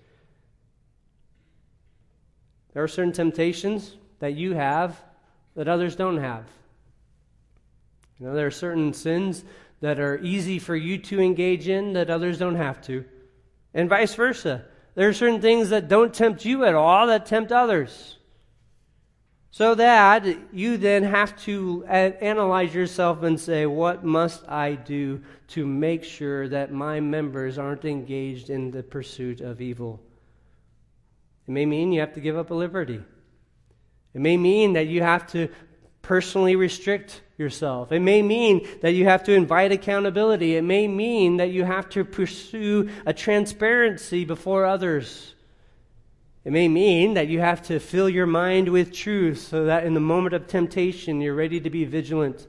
There 2.73 2.83
are 2.83 2.89
certain 2.89 3.13
temptations 3.13 3.95
that 4.19 4.35
you 4.35 4.55
have 4.55 5.01
that 5.55 5.69
others 5.69 5.95
don't 5.95 6.19
have. 6.19 6.45
You 8.19 8.27
know, 8.27 8.35
there 8.35 8.49
are 8.49 8.51
certain 8.51 8.93
sins 8.95 9.45
that 9.81 10.01
are 10.01 10.19
easy 10.25 10.59
for 10.59 10.75
you 10.75 10.99
to 10.99 11.21
engage 11.21 11.69
in 11.69 11.93
that 11.93 12.11
others 12.11 12.37
don't 12.37 12.57
have 12.57 12.83
to, 12.87 13.05
and 13.75 13.89
vice 13.89 14.17
versa. 14.17 14.65
There 14.97 15.09
are 15.09 15.13
certain 15.13 15.41
things 15.41 15.71
that 15.71 15.87
don't 15.87 16.13
tempt 16.13 16.45
you 16.45 16.65
at 16.65 16.75
all 16.75 17.07
that 17.07 17.27
tempt 17.27 17.53
others. 17.53 18.19
So 19.55 19.77
that 19.77 20.27
you 20.53 20.79
then 20.79 21.05
have 21.05 21.41
to 21.45 21.85
uh, 21.87 21.93
analyze 22.21 22.75
yourself 22.75 23.23
and 23.23 23.39
say, 23.39 23.67
what 23.67 24.03
must 24.03 24.43
I 24.49 24.75
do 24.75 25.23
to 25.51 25.65
make 25.65 26.03
sure 26.03 26.49
that 26.49 26.73
my 26.73 26.99
members 26.99 27.57
aren't 27.57 27.85
engaged 27.85 28.51
in 28.51 28.73
the 28.73 28.83
pursuit 28.83 29.41
of 29.41 29.61
evil? 29.61 30.03
It 31.47 31.53
may 31.53 31.67
mean 31.67 31.93
you 31.93 32.01
have 32.01 32.15
to 32.15 32.21
give 32.21 32.37
up 32.37 32.51
a 32.51 32.55
liberty. 32.55 33.01
It 34.13 34.21
may 34.21 34.37
mean 34.37 34.73
that 34.73 34.89
you 34.89 35.03
have 35.03 35.25
to 35.29 35.49
personally 36.03 36.57
restrict 36.57 37.23
yourself. 37.39 37.93
It 37.93 38.01
may 38.01 38.23
mean 38.23 38.67
that 38.83 38.95
you 38.95 39.05
have 39.05 39.23
to 39.23 39.35
invite 39.35 39.71
accountability. 39.71 40.57
It 40.57 40.63
may 40.63 40.89
mean 40.89 41.37
that 41.37 41.51
you 41.51 41.63
have 41.63 41.89
to 41.91 42.05
pursue 42.05 42.91
a 43.07 43.13
transparency 43.13 44.25
before 44.25 44.67
others. 44.67 45.34
It 46.45 46.53
may 46.53 46.69
mean 46.69 47.15
that 47.15 47.29
you 47.29 47.41
have 47.41 47.63
to 47.63 47.81
fill 47.81 48.09
your 48.09 48.27
mind 48.27 48.69
with 48.69 48.93
truth 48.93 49.39
so 49.39 49.65
that 49.65 49.85
in 49.85 49.95
the 49.95 50.01
moment 50.01 50.35
of 50.35 50.47
temptation 50.47 51.21
you're 51.21 51.35
ready 51.35 51.59
to 51.61 51.71
be 51.71 51.85
vigilant. 51.85 52.47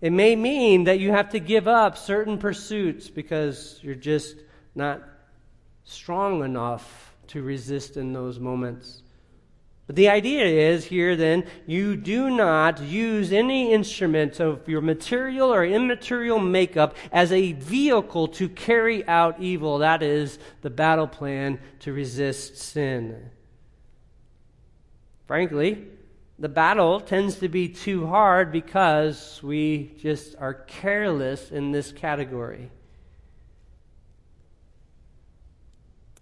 It 0.00 0.12
may 0.12 0.36
mean 0.36 0.84
that 0.84 1.00
you 1.00 1.10
have 1.10 1.30
to 1.30 1.40
give 1.40 1.66
up 1.66 1.96
certain 1.96 2.38
pursuits 2.38 3.08
because 3.10 3.80
you're 3.82 3.94
just 3.94 4.36
not 4.74 5.02
strong 5.84 6.44
enough 6.44 7.14
to 7.28 7.42
resist 7.42 7.96
in 7.96 8.12
those 8.12 8.38
moments. 8.38 9.02
But 9.86 9.96
the 9.96 10.08
idea 10.08 10.44
is 10.44 10.84
here 10.84 11.16
then, 11.16 11.44
you 11.66 11.96
do 11.96 12.30
not 12.30 12.80
use 12.80 13.32
any 13.32 13.72
instrument 13.72 14.38
of 14.38 14.68
your 14.68 14.80
material 14.80 15.52
or 15.52 15.64
immaterial 15.64 16.38
makeup 16.38 16.96
as 17.10 17.32
a 17.32 17.52
vehicle 17.52 18.28
to 18.28 18.48
carry 18.48 19.06
out 19.08 19.40
evil. 19.40 19.78
That 19.78 20.02
is 20.02 20.38
the 20.60 20.70
battle 20.70 21.08
plan 21.08 21.58
to 21.80 21.92
resist 21.92 22.56
sin. 22.58 23.30
Frankly, 25.26 25.84
the 26.38 26.48
battle 26.48 27.00
tends 27.00 27.36
to 27.36 27.48
be 27.48 27.68
too 27.68 28.06
hard 28.06 28.52
because 28.52 29.40
we 29.42 29.94
just 29.98 30.36
are 30.38 30.54
careless 30.54 31.50
in 31.50 31.72
this 31.72 31.90
category. 31.90 32.70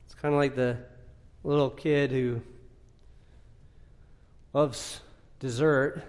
It's 0.07 0.15
kind 0.15 0.35
of 0.35 0.39
like 0.39 0.57
the 0.57 0.79
little 1.45 1.71
kid 1.71 2.11
who 2.11 2.43
loves 4.53 5.01
dessert, 5.39 6.03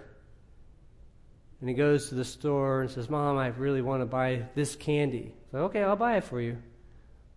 and 1.60 1.68
he 1.68 1.74
goes 1.74 2.08
to 2.08 2.14
the 2.14 2.24
store 2.24 2.82
and 2.82 2.90
says, 2.90 3.08
Mom, 3.08 3.38
I 3.38 3.48
really 3.48 3.82
want 3.82 4.02
to 4.02 4.06
buy 4.06 4.46
this 4.54 4.74
candy. 4.74 5.32
So, 5.52 5.58
okay, 5.64 5.82
I'll 5.82 5.96
buy 5.96 6.16
it 6.16 6.24
for 6.24 6.40
you. 6.40 6.58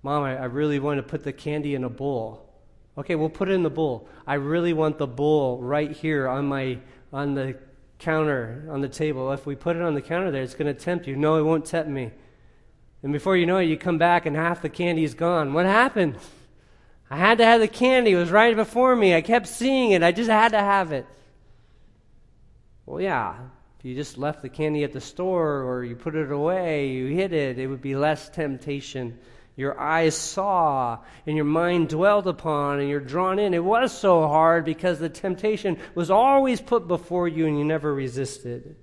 Mom, 0.02 0.24
I, 0.24 0.38
I 0.38 0.46
really 0.46 0.80
want 0.80 0.98
to 0.98 1.04
put 1.04 1.24
the 1.24 1.34
candy 1.34 1.76
in 1.76 1.84
a 1.84 1.90
bowl. 1.90 2.54
Okay, 2.98 3.16
we'll 3.16 3.30
put 3.30 3.50
it 3.50 3.54
in 3.54 3.64
the 3.64 3.70
bowl. 3.70 4.08
I 4.26 4.36
really 4.36 4.74
want 4.74 4.98
the 4.98 5.08
bowl 5.08 5.60
right 5.62 5.92
here 5.92 6.28
on 6.28 6.48
my 6.48 6.80
on 7.12 7.34
the 7.34 7.58
counter 8.00 8.68
on 8.72 8.82
the 8.82 8.90
table. 8.90 9.32
If 9.32 9.46
we 9.46 9.56
put 9.56 9.76
it 9.76 9.82
on 9.82 9.94
the 9.94 10.02
counter 10.02 10.32
there, 10.32 10.44
it's 10.44 10.56
going 10.56 10.74
to 10.74 10.80
tempt 10.80 11.08
you. 11.08 11.16
No, 11.16 11.38
it 11.38 11.44
won't 11.44 11.66
tempt 11.66 11.90
me. 11.90 12.12
And 13.04 13.14
before 13.14 13.38
you 13.38 13.46
know 13.46 13.58
it, 13.58 13.66
you 13.66 13.78
come 13.78 13.98
back 13.98 14.26
and 14.26 14.36
half 14.36 14.62
the 14.62 14.70
candy 14.70 15.04
is 15.04 15.14
gone. 15.14 15.54
What 15.54 15.66
happened? 15.66 16.18
I 17.10 17.18
had 17.18 17.38
to 17.38 17.46
have 17.46 17.62
the 17.62 17.68
candy. 17.68 18.12
It 18.12 18.18
was 18.18 18.32
right 18.32 18.56
before 18.56 18.96
me. 18.96 19.16
I 19.16 19.22
kept 19.22 19.48
seeing 19.48 19.92
it. 19.92 20.02
I 20.02 20.12
just 20.12 20.30
had 20.30 20.54
to 20.54 20.60
have 20.60 20.92
it. 20.92 21.06
Well, 22.86 23.02
yeah. 23.02 23.36
If 23.80 23.86
you 23.86 23.96
just 23.96 24.18
left 24.18 24.42
the 24.42 24.50
candy 24.50 24.84
at 24.84 24.94
the 24.94 25.02
store 25.02 25.64
or 25.64 25.84
you 25.84 25.96
put 25.96 26.16
it 26.16 26.32
away, 26.32 26.90
you 26.90 27.08
hid 27.08 27.34
it, 27.34 27.60
it 27.60 27.68
would 27.68 27.82
be 27.82 27.96
less 27.96 28.30
temptation. 28.30 29.20
Your 29.56 29.80
eyes 29.80 30.16
saw 30.16 31.00
and 31.26 31.36
your 31.36 31.46
mind 31.46 31.90
dwelt 31.90 32.28
upon 32.28 32.80
and 32.80 32.90
you're 32.90 33.00
drawn 33.00 33.40
in. 33.40 33.54
It 33.54 33.64
was 33.64 33.98
so 33.98 34.28
hard 34.28 34.66
because 34.66 35.00
the 35.00 35.10
temptation 35.10 35.78
was 35.94 36.12
always 36.12 36.60
put 36.60 36.88
before 36.88 37.28
you 37.28 37.46
and 37.46 37.58
you 37.58 37.64
never 37.64 37.94
resisted. 37.94 38.76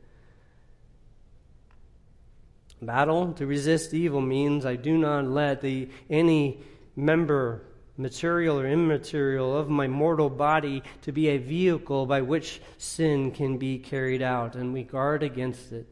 Battle 2.80 3.32
to 3.35 3.46
resist 3.46 3.94
evil 3.94 4.20
means 4.20 4.66
I 4.66 4.74
do 4.74 4.98
not 4.98 5.26
let 5.26 5.61
the 5.61 5.88
any 6.11 6.62
member 6.96 7.62
material 7.96 8.59
or 8.59 8.66
immaterial, 8.66 9.57
of 9.57 9.68
my 9.68 9.87
mortal 9.87 10.31
body 10.31 10.83
to 11.02 11.12
be 11.12 11.28
a 11.28 11.38
vehicle 11.38 12.07
by 12.07 12.20
which 12.20 12.61
sin 12.78 13.31
can 13.31 13.59
be 13.59 13.78
carried 13.78 14.22
out, 14.22 14.55
and 14.57 14.72
we 14.72 14.83
guard 14.83 15.22
against 15.22 15.72
it. 15.72 15.87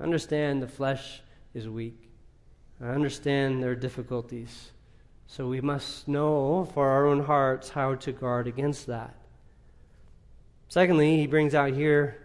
I 0.00 0.04
understand 0.04 0.62
the 0.62 0.68
flesh 0.68 1.20
is 1.54 1.68
weak. 1.68 2.08
I 2.80 2.86
understand 2.88 3.62
there 3.62 3.72
are 3.72 3.76
difficulties. 3.76 4.70
So 5.26 5.48
we 5.48 5.60
must 5.60 6.08
know 6.08 6.64
for 6.72 6.88
our 6.88 7.06
own 7.06 7.24
hearts 7.24 7.68
how 7.68 7.96
to 7.96 8.12
guard 8.12 8.46
against 8.46 8.86
that. 8.86 9.14
Secondly, 10.68 11.16
he 11.18 11.26
brings 11.26 11.54
out 11.54 11.72
here 11.72 12.24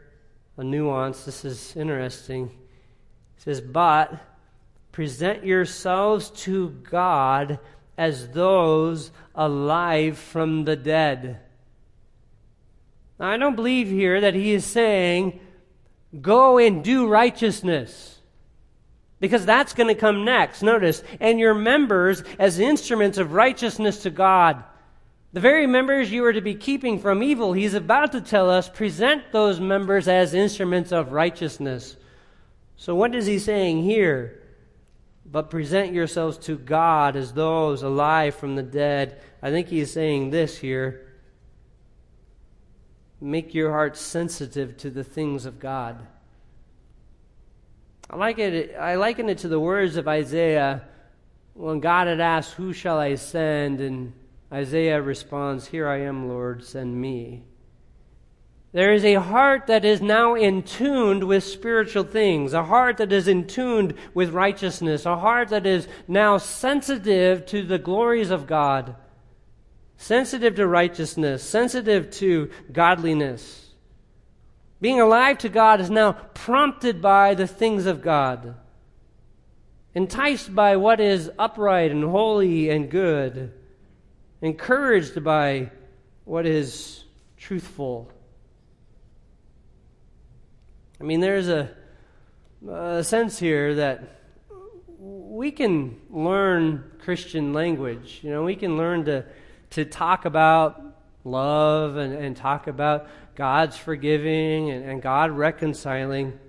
a 0.57 0.63
nuance. 0.63 1.25
This 1.25 1.43
is 1.43 1.75
interesting. 1.75 2.47
He 2.47 3.41
says, 3.41 3.59
But 3.59 4.13
present 4.91 5.43
yourselves 5.43 6.29
to 6.29 6.69
God 6.69 7.59
as 7.97 8.29
those 8.29 9.11
alive 9.35 10.17
from 10.17 10.65
the 10.65 10.75
dead. 10.75 11.39
Now, 13.19 13.29
I 13.29 13.37
don't 13.37 13.55
believe 13.55 13.87
here 13.87 14.21
that 14.21 14.33
he 14.33 14.53
is 14.53 14.65
saying, 14.65 15.39
go 16.21 16.57
and 16.57 16.83
do 16.83 17.07
righteousness. 17.07 18.19
Because 19.19 19.45
that's 19.45 19.73
going 19.73 19.87
to 19.87 19.95
come 19.95 20.25
next. 20.25 20.61
Notice, 20.61 21.01
and 21.19 21.39
your 21.39 21.53
members 21.53 22.23
as 22.37 22.59
instruments 22.59 23.17
of 23.17 23.33
righteousness 23.33 24.03
to 24.03 24.09
God. 24.09 24.63
The 25.31 25.39
very 25.39 25.65
members 25.65 26.11
you 26.11 26.25
are 26.25 26.33
to 26.33 26.41
be 26.41 26.55
keeping 26.55 26.99
from 26.99 27.23
evil, 27.23 27.53
he's 27.53 27.73
about 27.73 28.11
to 28.11 28.21
tell 28.21 28.49
us, 28.49 28.69
present 28.69 29.23
those 29.31 29.59
members 29.59 30.07
as 30.07 30.33
instruments 30.33 30.91
of 30.91 31.11
righteousness. 31.11 31.95
So, 32.75 32.93
what 32.93 33.15
is 33.15 33.25
he 33.25 33.39
saying 33.39 33.83
here? 33.83 34.42
But 35.25 35.49
present 35.49 35.93
yourselves 35.93 36.37
to 36.37 36.57
God 36.57 37.15
as 37.15 37.33
those 37.33 37.81
alive 37.81 38.35
from 38.35 38.55
the 38.55 38.63
dead. 38.63 39.21
I 39.41 39.49
think 39.51 39.67
he's 39.67 39.91
saying 39.91 40.29
this 40.29 40.57
here. 40.57 41.13
Make 43.21 43.53
your 43.53 43.71
heart 43.71 43.95
sensitive 43.95 44.75
to 44.77 44.89
the 44.89 45.03
things 45.03 45.45
of 45.45 45.59
God. 45.59 46.05
I 48.09 48.17
like 48.17 48.37
it 48.37 48.75
I 48.77 48.95
liken 48.95 49.29
it 49.29 49.39
to 49.39 49.47
the 49.47 49.59
words 49.59 49.95
of 49.95 50.07
Isaiah 50.07 50.83
when 51.53 51.79
God 51.79 52.07
had 52.07 52.19
asked, 52.19 52.53
Who 52.53 52.73
shall 52.73 52.99
I 52.99 53.15
send? 53.15 53.79
And 53.79 54.13
Isaiah 54.51 55.01
responds, 55.01 55.67
Here 55.67 55.87
I 55.87 56.01
am, 56.01 56.27
Lord, 56.27 56.63
send 56.63 56.99
me. 56.99 57.43
There 58.73 58.91
is 58.91 59.05
a 59.05 59.21
heart 59.21 59.67
that 59.67 59.85
is 59.85 60.01
now 60.01 60.33
in 60.33 60.63
tuned 60.63 61.25
with 61.25 61.43
spiritual 61.43 62.03
things, 62.03 62.53
a 62.53 62.63
heart 62.63 62.97
that 62.97 63.13
is 63.13 63.27
in 63.27 63.45
tuned 63.45 63.93
with 64.15 64.31
righteousness, 64.31 65.05
a 65.05 65.15
heart 65.15 65.49
that 65.49 65.67
is 65.67 65.87
now 66.07 66.39
sensitive 66.39 67.45
to 67.45 67.61
the 67.61 67.77
glories 67.77 68.31
of 68.31 68.47
God, 68.47 68.95
sensitive 69.95 70.55
to 70.55 70.65
righteousness, 70.65 71.43
sensitive 71.43 72.09
to 72.13 72.49
godliness. 72.71 73.69
Being 74.81 74.99
alive 74.99 75.37
to 75.39 75.49
God 75.49 75.79
is 75.79 75.91
now 75.91 76.13
prompted 76.33 76.99
by 76.99 77.35
the 77.35 77.47
things 77.47 77.85
of 77.85 78.01
God, 78.01 78.55
enticed 79.93 80.55
by 80.55 80.77
what 80.77 80.99
is 80.99 81.29
upright 81.37 81.91
and 81.91 82.03
holy 82.03 82.71
and 82.71 82.89
good, 82.89 83.53
encouraged 84.41 85.23
by 85.23 85.69
what 86.25 86.47
is 86.47 87.03
truthful 87.37 88.11
I 91.03 91.05
mean, 91.05 91.19
there's 91.19 91.49
a, 91.49 91.69
a 92.65 93.03
sense 93.03 93.37
here 93.37 93.75
that 93.75 94.21
we 94.97 95.51
can 95.51 95.99
learn 96.09 96.91
Christian 96.99 97.51
language. 97.51 98.21
You 98.23 98.29
know, 98.29 98.43
we 98.45 98.55
can 98.55 98.77
learn 98.77 99.03
to, 99.03 99.25
to 99.71 99.83
talk 99.83 100.23
about 100.23 100.81
love 101.25 101.97
and, 101.97 102.13
and 102.13 102.37
talk 102.37 102.67
about 102.67 103.09
God's 103.35 103.75
forgiving 103.75 104.71
and, 104.71 104.85
and 104.85 105.01
God 105.01 105.31
reconciling. 105.31 106.39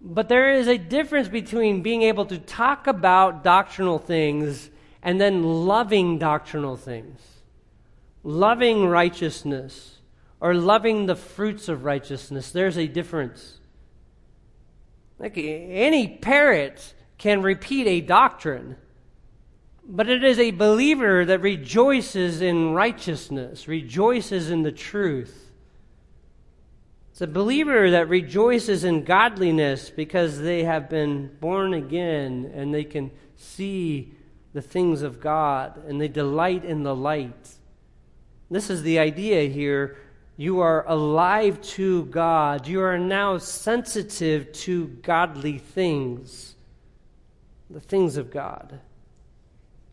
But 0.00 0.28
there 0.28 0.50
is 0.50 0.66
a 0.66 0.76
difference 0.76 1.28
between 1.28 1.82
being 1.82 2.02
able 2.02 2.26
to 2.26 2.38
talk 2.38 2.88
about 2.88 3.44
doctrinal 3.44 4.00
things 4.00 4.68
and 5.00 5.20
then 5.20 5.44
loving 5.44 6.18
doctrinal 6.18 6.76
things, 6.76 7.20
loving 8.24 8.84
righteousness 8.84 9.95
or 10.40 10.54
loving 10.54 11.06
the 11.06 11.16
fruits 11.16 11.68
of 11.68 11.84
righteousness. 11.84 12.50
There's 12.50 12.76
a 12.76 12.86
difference. 12.86 13.58
Like 15.18 15.38
any 15.38 16.08
parrot 16.18 16.94
can 17.18 17.42
repeat 17.42 17.86
a 17.86 18.00
doctrine, 18.02 18.76
but 19.88 20.08
it 20.08 20.22
is 20.22 20.38
a 20.38 20.50
believer 20.50 21.24
that 21.24 21.40
rejoices 21.40 22.42
in 22.42 22.72
righteousness, 22.72 23.66
rejoices 23.66 24.50
in 24.50 24.62
the 24.62 24.72
truth. 24.72 25.52
It's 27.12 27.22
a 27.22 27.26
believer 27.26 27.90
that 27.92 28.10
rejoices 28.10 28.84
in 28.84 29.04
godliness 29.04 29.88
because 29.88 30.38
they 30.38 30.64
have 30.64 30.90
been 30.90 31.34
born 31.40 31.72
again 31.72 32.50
and 32.54 32.74
they 32.74 32.84
can 32.84 33.10
see 33.36 34.12
the 34.52 34.60
things 34.60 35.00
of 35.00 35.18
God 35.18 35.82
and 35.86 35.98
they 35.98 36.08
delight 36.08 36.62
in 36.62 36.82
the 36.82 36.94
light. 36.94 37.54
This 38.50 38.68
is 38.68 38.82
the 38.82 38.98
idea 38.98 39.48
here 39.48 39.96
you 40.36 40.60
are 40.60 40.86
alive 40.86 41.60
to 41.62 42.04
God. 42.06 42.66
You 42.66 42.82
are 42.82 42.98
now 42.98 43.38
sensitive 43.38 44.52
to 44.52 44.88
godly 45.02 45.58
things, 45.58 46.54
the 47.70 47.80
things 47.80 48.16
of 48.16 48.30
God. 48.30 48.80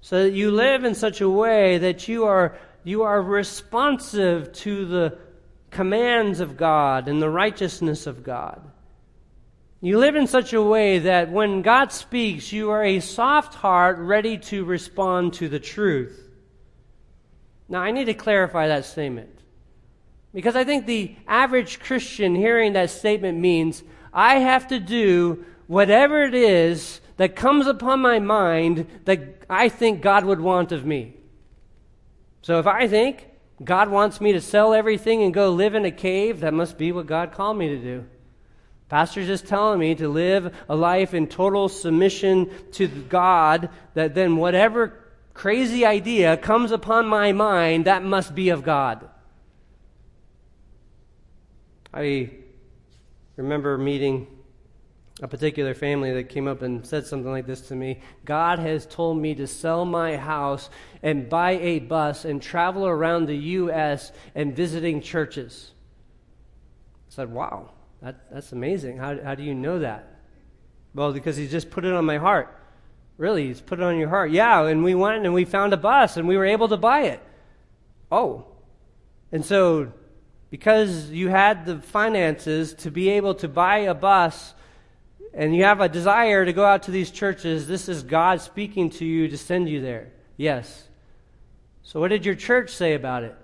So 0.01 0.23
that 0.23 0.33
you 0.33 0.51
live 0.51 0.83
in 0.83 0.95
such 0.95 1.21
a 1.21 1.29
way 1.29 1.77
that 1.77 2.09
you 2.09 2.25
are, 2.25 2.57
you 2.83 3.03
are 3.03 3.21
responsive 3.21 4.51
to 4.53 4.85
the 4.85 5.17
commands 5.71 6.41
of 6.41 6.57
God 6.57 7.07
and 7.07 7.21
the 7.21 7.29
righteousness 7.29 8.05
of 8.05 8.21
God. 8.21 8.61
You 9.79 9.97
live 9.97 10.15
in 10.15 10.27
such 10.27 10.53
a 10.53 10.61
way 10.61 10.99
that 10.99 11.31
when 11.31 11.61
God 11.61 11.91
speaks, 11.91 12.51
you 12.51 12.69
are 12.69 12.83
a 12.83 12.99
soft 12.99 13.53
heart 13.53 13.97
ready 13.97 14.37
to 14.37 14.65
respond 14.65 15.33
to 15.35 15.47
the 15.47 15.59
truth. 15.59 16.19
Now, 17.67 17.81
I 17.81 17.91
need 17.91 18.05
to 18.05 18.13
clarify 18.13 18.67
that 18.67 18.85
statement. 18.85 19.42
Because 20.33 20.55
I 20.55 20.63
think 20.63 20.85
the 20.85 21.15
average 21.27 21.79
Christian 21.79 22.35
hearing 22.35 22.73
that 22.73 22.89
statement 22.89 23.39
means 23.39 23.83
I 24.11 24.39
have 24.39 24.67
to 24.69 24.79
do 24.79 25.45
whatever 25.67 26.23
it 26.23 26.33
is 26.33 27.01
that 27.17 27.35
comes 27.35 27.67
upon 27.67 27.99
my 27.99 28.19
mind 28.19 28.87
that 29.05 29.43
I 29.49 29.69
think 29.69 30.01
God 30.01 30.25
would 30.25 30.39
want 30.39 30.71
of 30.71 30.85
me. 30.85 31.13
So 32.41 32.59
if 32.59 32.67
I 32.67 32.87
think 32.87 33.29
God 33.63 33.89
wants 33.89 34.19
me 34.19 34.33
to 34.33 34.41
sell 34.41 34.73
everything 34.73 35.23
and 35.23 35.33
go 35.33 35.51
live 35.51 35.75
in 35.75 35.85
a 35.85 35.91
cave, 35.91 36.39
that 36.39 36.53
must 36.53 36.77
be 36.77 36.91
what 36.91 37.05
God 37.05 37.31
called 37.31 37.57
me 37.57 37.69
to 37.69 37.77
do. 37.77 38.05
Pastor's 38.89 39.27
just 39.27 39.47
telling 39.47 39.79
me 39.79 39.95
to 39.95 40.09
live 40.09 40.53
a 40.67 40.75
life 40.75 41.13
in 41.13 41.27
total 41.27 41.69
submission 41.69 42.51
to 42.73 42.87
God, 42.87 43.69
that 43.93 44.13
then 44.13 44.35
whatever 44.37 44.99
crazy 45.33 45.85
idea 45.85 46.37
comes 46.37 46.71
upon 46.71 47.07
my 47.07 47.31
mind, 47.31 47.85
that 47.85 48.03
must 48.03 48.35
be 48.35 48.49
of 48.49 48.63
God. 48.63 49.07
I 51.93 52.31
remember 53.37 53.77
meeting 53.77 54.27
a 55.21 55.27
particular 55.27 55.75
family 55.75 56.11
that 56.13 56.23
came 56.23 56.47
up 56.47 56.63
and 56.63 56.85
said 56.85 57.05
something 57.05 57.31
like 57.31 57.45
this 57.45 57.61
to 57.61 57.75
me 57.75 57.99
God 58.25 58.59
has 58.59 58.85
told 58.85 59.17
me 59.17 59.35
to 59.35 59.45
sell 59.45 59.85
my 59.85 60.17
house 60.17 60.69
and 61.03 61.29
buy 61.29 61.51
a 61.51 61.79
bus 61.79 62.25
and 62.25 62.41
travel 62.41 62.87
around 62.87 63.27
the 63.27 63.35
U.S. 63.35 64.11
and 64.33 64.55
visiting 64.55 65.01
churches. 65.01 65.71
I 67.09 67.15
said, 67.15 67.31
Wow, 67.31 67.71
that, 68.01 68.31
that's 68.31 68.51
amazing. 68.51 68.97
How, 68.97 69.21
how 69.23 69.35
do 69.35 69.43
you 69.43 69.53
know 69.53 69.79
that? 69.79 70.19
Well, 70.95 71.13
because 71.13 71.37
He's 71.37 71.51
just 71.51 71.69
put 71.69 71.85
it 71.85 71.93
on 71.93 72.05
my 72.05 72.17
heart. 72.17 72.59
Really, 73.17 73.47
He's 73.47 73.61
put 73.61 73.79
it 73.79 73.83
on 73.83 73.97
your 73.97 74.09
heart. 74.09 74.31
Yeah, 74.31 74.65
and 74.65 74.83
we 74.83 74.95
went 74.95 75.23
and 75.25 75.33
we 75.33 75.45
found 75.45 75.73
a 75.73 75.77
bus 75.77 76.17
and 76.17 76.27
we 76.27 76.37
were 76.37 76.45
able 76.45 76.67
to 76.69 76.77
buy 76.77 77.03
it. 77.03 77.21
Oh. 78.11 78.45
And 79.31 79.45
so, 79.45 79.91
because 80.53 81.09
you 81.09 81.29
had 81.29 81.65
the 81.65 81.79
finances 81.79 82.75
to 82.75 82.91
be 82.91 83.09
able 83.09 83.33
to 83.33 83.47
buy 83.47 83.79
a 83.79 83.93
bus 83.95 84.53
and 85.33 85.55
you 85.55 85.63
have 85.63 85.81
a 85.81 85.89
desire 85.89 86.45
to 86.45 86.53
go 86.53 86.63
out 86.63 86.83
to 86.83 86.91
these 86.91 87.09
churches, 87.09 87.65
this 87.65 87.89
is 87.89 88.03
God 88.03 88.39
speaking 88.39 88.91
to 88.91 89.03
you 89.03 89.27
to 89.29 89.35
send 89.35 89.67
you 89.67 89.81
there. 89.81 90.11
Yes. 90.37 90.89
So, 91.81 91.99
what 91.99 92.09
did 92.09 92.23
your 92.23 92.35
church 92.35 92.69
say 92.69 92.93
about 92.93 93.23
it? 93.23 93.35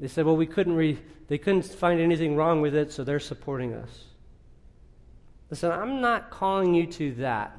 They 0.00 0.08
said, 0.08 0.26
well, 0.26 0.36
we 0.36 0.46
couldn't 0.46 0.74
re- 0.74 0.98
they 1.28 1.38
couldn't 1.38 1.66
find 1.66 2.00
anything 2.00 2.34
wrong 2.34 2.60
with 2.60 2.74
it, 2.74 2.90
so 2.90 3.04
they're 3.04 3.20
supporting 3.20 3.72
us. 3.72 4.06
Listen, 5.50 5.70
I'm 5.70 6.00
not 6.00 6.30
calling 6.30 6.74
you 6.74 6.88
to 6.88 7.12
that, 7.12 7.56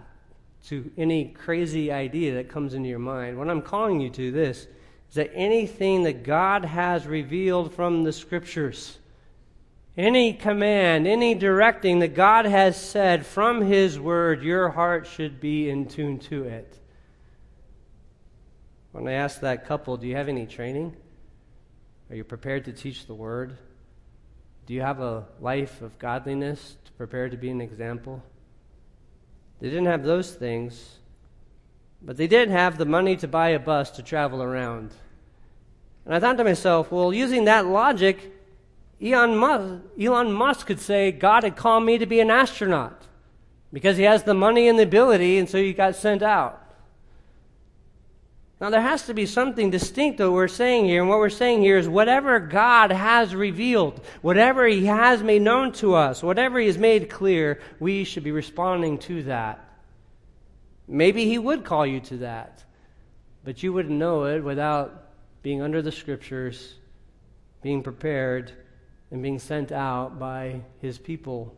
to 0.65 0.91
any 0.97 1.29
crazy 1.29 1.93
idea 1.93 2.33
that 2.33 2.49
comes 2.49 2.73
into 2.73 2.89
your 2.89 2.99
mind. 2.99 3.39
What 3.39 3.49
I'm 3.49 3.61
calling 3.61 4.01
you 4.01 4.09
to 4.09 4.31
this 4.31 4.67
is 5.09 5.15
that 5.15 5.31
anything 5.33 6.03
that 6.03 6.23
God 6.23 6.65
has 6.65 7.07
revealed 7.07 7.73
from 7.73 8.03
the 8.03 8.11
scriptures, 8.11 8.97
any 9.97 10.33
command, 10.33 11.07
any 11.07 11.35
directing 11.35 11.99
that 11.99 12.15
God 12.15 12.45
has 12.45 12.79
said 12.79 13.25
from 13.25 13.61
His 13.61 13.99
Word, 13.99 14.43
your 14.43 14.69
heart 14.69 15.07
should 15.07 15.39
be 15.39 15.69
in 15.69 15.87
tune 15.87 16.19
to 16.19 16.43
it. 16.43 16.77
When 18.91 19.07
I 19.07 19.13
asked 19.13 19.41
that 19.41 19.65
couple, 19.65 19.97
Do 19.97 20.07
you 20.07 20.15
have 20.15 20.29
any 20.29 20.45
training? 20.45 20.95
Are 22.09 22.15
you 22.15 22.23
prepared 22.23 22.65
to 22.65 22.73
teach 22.73 23.07
the 23.07 23.13
Word? 23.13 23.57
Do 24.65 24.73
you 24.73 24.81
have 24.81 24.99
a 24.99 25.25
life 25.39 25.81
of 25.81 25.97
godliness 25.99 26.75
to 26.85 26.91
prepare 26.93 27.29
to 27.29 27.37
be 27.37 27.49
an 27.49 27.61
example? 27.61 28.23
They 29.59 29.69
didn't 29.69 29.85
have 29.85 30.03
those 30.03 30.33
things, 30.33 30.99
but 32.05 32.17
they 32.17 32.27
didn't 32.27 32.53
have 32.53 32.77
the 32.77 32.85
money 32.85 33.15
to 33.17 33.27
buy 33.27 33.49
a 33.49 33.59
bus 33.59 33.89
to 33.91 34.03
travel 34.03 34.41
around. 34.41 34.91
And 36.05 36.13
I 36.13 36.19
thought 36.19 36.37
to 36.37 36.43
myself, 36.43 36.91
well, 36.91 37.11
using 37.11 37.45
that 37.45 37.65
logic, 37.65 38.31
Elon 39.01 39.35
Musk, 39.35 39.83
Elon 39.99 40.31
Musk 40.31 40.67
could 40.67 40.79
say, 40.79 41.11
God 41.11 41.43
had 41.43 41.55
called 41.55 41.83
me 41.83 41.97
to 41.97 42.05
be 42.05 42.19
an 42.19 42.29
astronaut 42.29 43.01
because 43.73 43.97
he 43.97 44.03
has 44.03 44.23
the 44.23 44.35
money 44.35 44.67
and 44.67 44.77
the 44.77 44.83
ability, 44.83 45.39
and 45.39 45.49
so 45.49 45.57
he 45.57 45.73
got 45.73 45.95
sent 45.95 46.21
out. 46.21 46.61
Now, 48.61 48.69
there 48.69 48.81
has 48.81 49.07
to 49.07 49.13
be 49.13 49.25
something 49.25 49.69
distinct 49.69 50.17
that 50.19 50.31
we're 50.31 50.47
saying 50.47 50.85
here, 50.85 51.01
and 51.01 51.09
what 51.09 51.19
we're 51.19 51.29
saying 51.29 51.61
here 51.61 51.77
is 51.77 51.89
whatever 51.89 52.39
God 52.39 52.91
has 52.91 53.35
revealed, 53.35 53.99
whatever 54.21 54.65
He 54.65 54.85
has 54.85 55.21
made 55.21 55.41
known 55.41 55.73
to 55.73 55.95
us, 55.95 56.23
whatever 56.23 56.57
He 56.59 56.67
has 56.67 56.77
made 56.77 57.09
clear, 57.09 57.59
we 57.81 58.05
should 58.05 58.23
be 58.23 58.31
responding 58.31 58.97
to 58.99 59.23
that. 59.23 59.64
Maybe 60.88 61.26
He 61.26 61.38
would 61.38 61.63
call 61.63 61.86
you 61.86 62.00
to 62.02 62.17
that, 62.17 62.63
but 63.43 63.63
you 63.63 63.74
wouldn't 63.74 63.98
know 63.98 64.26
it 64.26 64.43
without 64.43 65.10
being 65.41 65.62
under 65.62 65.82
the 65.82 65.91
Scriptures, 65.91 66.76
being 67.62 67.84
prepared, 67.84 68.52
and 69.12 69.21
being 69.21 69.39
sent 69.39 69.71
out 69.71 70.19
by 70.19 70.62
His 70.82 70.98
people. 70.98 71.56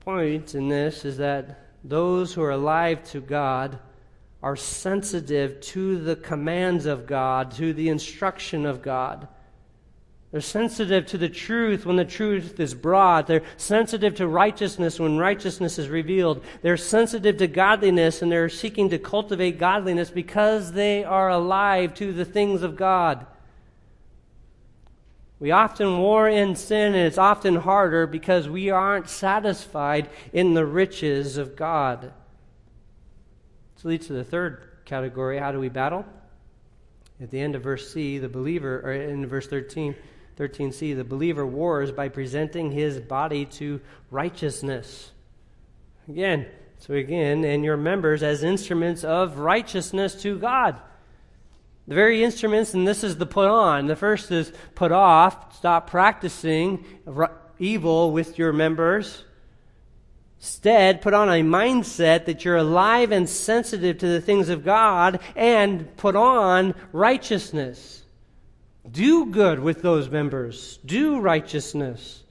Point 0.00 0.54
in 0.54 0.68
this 0.68 1.04
is 1.04 1.16
that 1.18 1.60
those 1.82 2.34
who 2.34 2.42
are 2.42 2.50
alive 2.50 3.04
to 3.10 3.20
God 3.20 3.78
are 4.42 4.56
sensitive 4.56 5.60
to 5.60 5.98
the 5.98 6.16
commands 6.16 6.86
of 6.86 7.06
God, 7.06 7.50
to 7.52 7.72
the 7.72 7.88
instruction 7.88 8.66
of 8.66 8.82
God. 8.82 9.26
They're 10.34 10.40
sensitive 10.40 11.06
to 11.06 11.16
the 11.16 11.28
truth 11.28 11.86
when 11.86 11.94
the 11.94 12.04
truth 12.04 12.58
is 12.58 12.74
brought. 12.74 13.28
They're 13.28 13.44
sensitive 13.56 14.16
to 14.16 14.26
righteousness 14.26 14.98
when 14.98 15.16
righteousness 15.16 15.78
is 15.78 15.88
revealed. 15.88 16.42
They're 16.60 16.76
sensitive 16.76 17.36
to 17.36 17.46
godliness 17.46 18.20
and 18.20 18.32
they're 18.32 18.48
seeking 18.48 18.90
to 18.90 18.98
cultivate 18.98 19.60
godliness 19.60 20.10
because 20.10 20.72
they 20.72 21.04
are 21.04 21.28
alive 21.28 21.94
to 21.94 22.12
the 22.12 22.24
things 22.24 22.64
of 22.64 22.74
God. 22.74 23.28
We 25.38 25.52
often 25.52 25.98
war 25.98 26.28
in 26.28 26.56
sin, 26.56 26.96
and 26.96 27.06
it's 27.06 27.16
often 27.16 27.54
harder 27.54 28.08
because 28.08 28.48
we 28.48 28.70
aren't 28.70 29.08
satisfied 29.08 30.08
in 30.32 30.54
the 30.54 30.66
riches 30.66 31.36
of 31.36 31.54
God. 31.54 32.12
This 33.76 33.84
leads 33.84 34.08
to 34.08 34.14
the 34.14 34.24
third 34.24 34.64
category. 34.84 35.38
How 35.38 35.52
do 35.52 35.60
we 35.60 35.68
battle? 35.68 36.04
At 37.20 37.30
the 37.30 37.38
end 37.38 37.54
of 37.54 37.62
verse 37.62 37.92
C, 37.92 38.18
the 38.18 38.28
believer, 38.28 38.80
or 38.84 38.92
in 38.94 39.24
verse 39.28 39.46
13, 39.46 39.94
13c, 40.38 40.96
the 40.96 41.04
believer 41.04 41.46
wars 41.46 41.92
by 41.92 42.08
presenting 42.08 42.72
his 42.72 42.98
body 43.00 43.44
to 43.46 43.80
righteousness. 44.10 45.12
Again, 46.08 46.46
so 46.78 46.94
again, 46.94 47.44
and 47.44 47.64
your 47.64 47.76
members 47.76 48.22
as 48.22 48.42
instruments 48.42 49.04
of 49.04 49.38
righteousness 49.38 50.14
to 50.22 50.38
God. 50.38 50.80
The 51.86 51.94
very 51.94 52.24
instruments, 52.24 52.74
and 52.74 52.86
this 52.86 53.04
is 53.04 53.16
the 53.16 53.26
put 53.26 53.48
on. 53.48 53.86
The 53.86 53.96
first 53.96 54.30
is 54.30 54.52
put 54.74 54.92
off, 54.92 55.56
stop 55.56 55.88
practicing 55.88 56.84
evil 57.58 58.10
with 58.10 58.38
your 58.38 58.52
members. 58.52 59.24
Instead, 60.38 61.00
put 61.00 61.14
on 61.14 61.28
a 61.30 61.42
mindset 61.42 62.26
that 62.26 62.44
you're 62.44 62.56
alive 62.56 63.12
and 63.12 63.28
sensitive 63.28 63.98
to 63.98 64.06
the 64.06 64.20
things 64.20 64.50
of 64.50 64.64
God 64.64 65.20
and 65.36 65.96
put 65.96 66.16
on 66.16 66.74
righteousness. 66.92 68.03
Do 68.90 69.26
good 69.26 69.60
with 69.60 69.82
those 69.82 70.10
members. 70.10 70.78
Do 70.84 71.20
righteousness. 71.20 72.22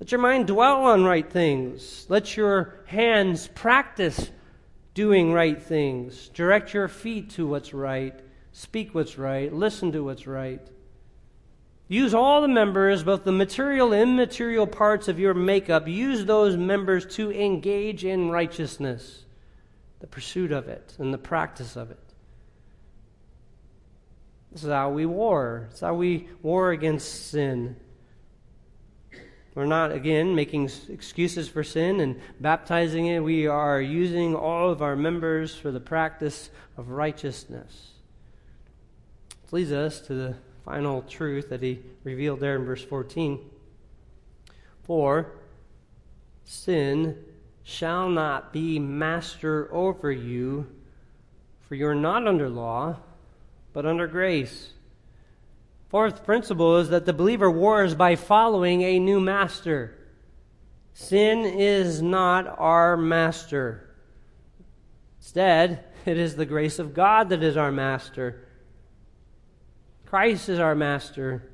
Let 0.00 0.10
your 0.10 0.20
mind 0.20 0.48
dwell 0.48 0.84
on 0.84 1.04
right 1.04 1.30
things. 1.30 2.06
Let 2.08 2.36
your 2.36 2.80
hands 2.86 3.48
practice 3.54 4.30
doing 4.92 5.32
right 5.32 5.60
things. 5.60 6.28
Direct 6.30 6.74
your 6.74 6.88
feet 6.88 7.30
to 7.30 7.46
what's 7.46 7.72
right. 7.72 8.18
Speak 8.52 8.94
what's 8.94 9.18
right. 9.18 9.52
Listen 9.52 9.92
to 9.92 10.04
what's 10.04 10.26
right. 10.26 10.60
Use 11.88 12.14
all 12.14 12.40
the 12.40 12.48
members, 12.48 13.04
both 13.04 13.24
the 13.24 13.32
material 13.32 13.92
and 13.92 14.12
immaterial 14.12 14.66
parts 14.66 15.06
of 15.06 15.18
your 15.18 15.34
makeup, 15.34 15.86
use 15.86 16.24
those 16.24 16.56
members 16.56 17.04
to 17.16 17.30
engage 17.30 18.04
in 18.04 18.30
righteousness, 18.30 19.24
the 20.00 20.06
pursuit 20.06 20.50
of 20.50 20.66
it, 20.66 20.94
and 20.98 21.12
the 21.12 21.18
practice 21.18 21.76
of 21.76 21.90
it. 21.90 22.03
This 24.54 24.62
is 24.62 24.70
how 24.70 24.90
we 24.90 25.04
war. 25.04 25.66
It's 25.72 25.80
how 25.80 25.94
we 25.94 26.28
war 26.40 26.70
against 26.70 27.30
sin. 27.30 27.74
We're 29.56 29.66
not, 29.66 29.90
again, 29.90 30.36
making 30.36 30.70
excuses 30.88 31.48
for 31.48 31.64
sin 31.64 31.98
and 31.98 32.20
baptizing 32.38 33.06
it. 33.06 33.18
We 33.18 33.48
are 33.48 33.80
using 33.80 34.36
all 34.36 34.70
of 34.70 34.80
our 34.80 34.94
members 34.94 35.56
for 35.56 35.72
the 35.72 35.80
practice 35.80 36.50
of 36.76 36.90
righteousness. 36.90 37.94
This 39.42 39.52
leads 39.52 39.72
us 39.72 40.00
to 40.02 40.14
the 40.14 40.36
final 40.64 41.02
truth 41.02 41.48
that 41.48 41.62
he 41.62 41.80
revealed 42.04 42.38
there 42.38 42.54
in 42.54 42.64
verse 42.64 42.84
14. 42.84 43.40
For 44.84 45.32
sin 46.44 47.16
shall 47.64 48.08
not 48.08 48.52
be 48.52 48.78
master 48.78 49.68
over 49.74 50.12
you, 50.12 50.68
for 51.60 51.74
you 51.74 51.88
are 51.88 51.94
not 51.94 52.28
under 52.28 52.48
law, 52.48 52.98
but 53.74 53.84
under 53.84 54.06
grace. 54.06 54.70
Fourth 55.90 56.24
principle 56.24 56.78
is 56.78 56.88
that 56.88 57.04
the 57.04 57.12
believer 57.12 57.50
wars 57.50 57.94
by 57.94 58.16
following 58.16 58.80
a 58.80 58.98
new 58.98 59.20
master. 59.20 59.98
Sin 60.94 61.44
is 61.44 62.00
not 62.00 62.46
our 62.58 62.96
master. 62.96 63.94
Instead, 65.18 65.84
it 66.06 66.16
is 66.16 66.36
the 66.36 66.46
grace 66.46 66.78
of 66.78 66.94
God 66.94 67.28
that 67.28 67.42
is 67.42 67.56
our 67.56 67.72
master. 67.72 68.48
Christ 70.06 70.48
is 70.48 70.58
our 70.58 70.74
master. 70.74 71.50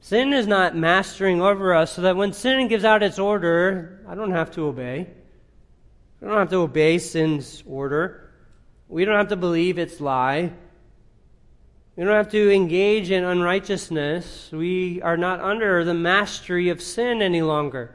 Sin 0.00 0.32
is 0.32 0.46
not 0.46 0.76
mastering 0.76 1.40
over 1.40 1.72
us 1.72 1.92
so 1.92 2.02
that 2.02 2.16
when 2.16 2.32
sin 2.32 2.68
gives 2.68 2.84
out 2.84 3.02
its 3.02 3.18
order, 3.18 4.04
I 4.08 4.14
don't 4.14 4.32
have 4.32 4.50
to 4.52 4.66
obey. 4.66 5.08
I 6.20 6.26
don't 6.26 6.38
have 6.38 6.50
to 6.50 6.56
obey 6.56 6.98
sin's 6.98 7.62
order. 7.66 8.32
We 8.88 9.04
don't 9.04 9.16
have 9.16 9.28
to 9.28 9.36
believe 9.36 9.78
its 9.78 10.00
lie. 10.00 10.52
We 11.96 12.02
don't 12.02 12.12
have 12.12 12.30
to 12.32 12.52
engage 12.52 13.10
in 13.12 13.22
unrighteousness. 13.22 14.50
We 14.50 15.00
are 15.02 15.16
not 15.16 15.40
under 15.40 15.84
the 15.84 15.94
mastery 15.94 16.68
of 16.68 16.82
sin 16.82 17.22
any 17.22 17.42
longer. 17.42 17.94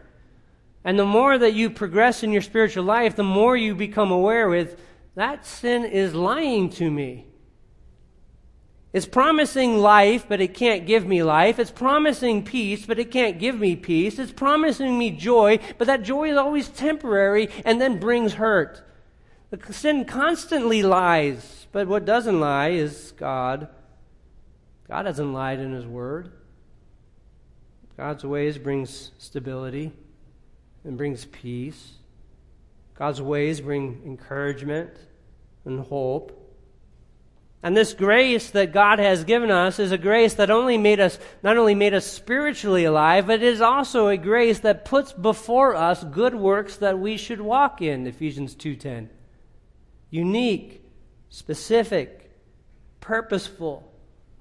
And 0.86 0.98
the 0.98 1.06
more 1.06 1.38
that 1.38 1.54
you 1.54 1.70
progress 1.70 2.24
in 2.24 2.32
your 2.32 2.42
spiritual 2.42 2.86
life, 2.86 3.18
the 3.18 3.24
more 3.24 3.58
you 3.58 3.76
become 3.76 4.12
aware 4.12 4.48
with 4.48 4.80
that 5.16 5.46
sin 5.46 5.84
is 5.84 6.16
lying 6.16 6.70
to 6.72 6.90
me. 6.90 7.26
It's 8.94 9.06
promising 9.06 9.78
life, 9.78 10.26
but 10.30 10.40
it 10.40 10.54
can't 10.54 10.88
give 10.88 11.06
me 11.06 11.22
life. 11.22 11.60
It's 11.60 11.70
promising 11.70 12.44
peace, 12.44 12.86
but 12.86 12.98
it 12.98 13.12
can't 13.12 13.38
give 13.38 13.60
me 13.60 13.76
peace. 13.76 14.18
It's 14.18 14.32
promising 14.32 14.98
me 14.98 15.12
joy, 15.12 15.60
but 15.78 15.88
that 15.88 16.04
joy 16.04 16.32
is 16.32 16.38
always 16.38 16.70
temporary 16.70 17.50
and 17.66 17.82
then 17.82 18.00
brings 18.00 18.34
hurt. 18.36 18.82
The 19.52 19.74
sin 19.74 20.06
constantly 20.06 20.82
lies, 20.82 21.68
but 21.72 21.88
what 21.88 22.06
doesn't 22.06 22.40
lie 22.40 22.70
is 22.70 23.14
God. 23.18 23.68
God 24.90 25.06
hasn't 25.06 25.34
lied 25.34 25.60
in 25.60 25.72
His 25.72 25.86
Word. 25.86 26.32
God's 27.96 28.24
ways 28.24 28.58
brings 28.58 29.12
stability 29.20 29.94
and 30.84 30.98
brings 30.98 31.26
peace. 31.26 31.94
God's 32.96 33.22
ways 33.22 33.62
bring 33.62 34.02
encouragement 34.06 34.92
and 35.64 35.80
hope. 35.80 36.36
And 37.62 37.76
this 37.78 37.94
grace 37.94 38.50
that 38.52 38.74
God 38.74 39.00
has 39.00 39.26
given 39.26 39.52
us 39.52 39.80
is 39.80 39.92
a 39.92 39.98
grace 39.98 40.34
that 40.36 40.50
only 40.50 40.78
made 40.78 41.00
us, 41.00 41.20
not 41.44 41.58
only 41.58 41.76
made 41.76 41.94
us 41.94 42.06
spiritually 42.06 42.86
alive, 42.86 43.28
but 43.28 43.44
it 43.44 43.44
is 43.44 43.62
also 43.62 44.08
a 44.08 44.18
grace 44.18 44.60
that 44.60 44.86
puts 44.86 45.14
before 45.14 45.76
us 45.76 46.04
good 46.04 46.34
works 46.34 46.78
that 46.78 46.98
we 46.98 47.16
should 47.18 47.42
walk 47.42 47.82
in, 47.82 48.08
Ephesians 48.08 48.56
2.10. 48.56 49.10
Unique, 50.10 50.84
specific, 51.30 52.32
purposeful 53.02 53.89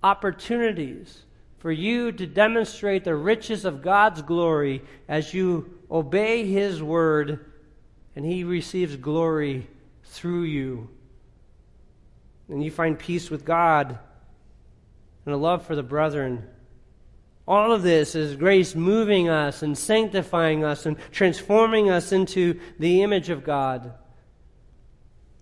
opportunities 0.02 1.24
for 1.58 1.72
you 1.72 2.12
to 2.12 2.26
demonstrate 2.26 3.04
the 3.04 3.14
riches 3.14 3.64
of 3.64 3.82
God's 3.82 4.22
glory 4.22 4.82
as 5.08 5.34
you 5.34 5.78
obey 5.90 6.46
His 6.46 6.82
word 6.82 7.44
and 8.14 8.24
He 8.24 8.44
receives 8.44 8.96
glory 8.96 9.66
through 10.04 10.42
you 10.42 10.88
and 12.48 12.64
you 12.64 12.70
find 12.70 12.98
peace 12.98 13.30
with 13.30 13.44
God 13.44 13.98
and 15.26 15.34
a 15.34 15.38
love 15.38 15.66
for 15.66 15.76
the 15.76 15.82
brethren. 15.82 16.46
All 17.46 17.72
of 17.72 17.82
this 17.82 18.14
is 18.14 18.36
grace 18.36 18.74
moving 18.74 19.28
us 19.28 19.62
and 19.62 19.76
sanctifying 19.76 20.64
us 20.64 20.86
and 20.86 20.96
transforming 21.10 21.90
us 21.90 22.12
into 22.12 22.58
the 22.78 23.02
image 23.02 23.30
of 23.30 23.44
God. 23.44 23.92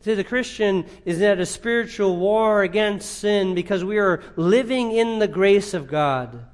See, 0.07 0.15
the 0.15 0.23
Christian 0.23 0.87
is 1.05 1.21
at 1.21 1.41
a 1.41 1.45
spiritual 1.45 2.17
war 2.17 2.63
against 2.63 3.19
sin 3.19 3.57
because 3.57 3.83
we 3.83 3.99
are 3.99 4.23
living 4.37 4.93
in 4.93 5.19
the 5.19 5.27
grace 5.27 5.75
of 5.75 5.89
God. 5.89 6.47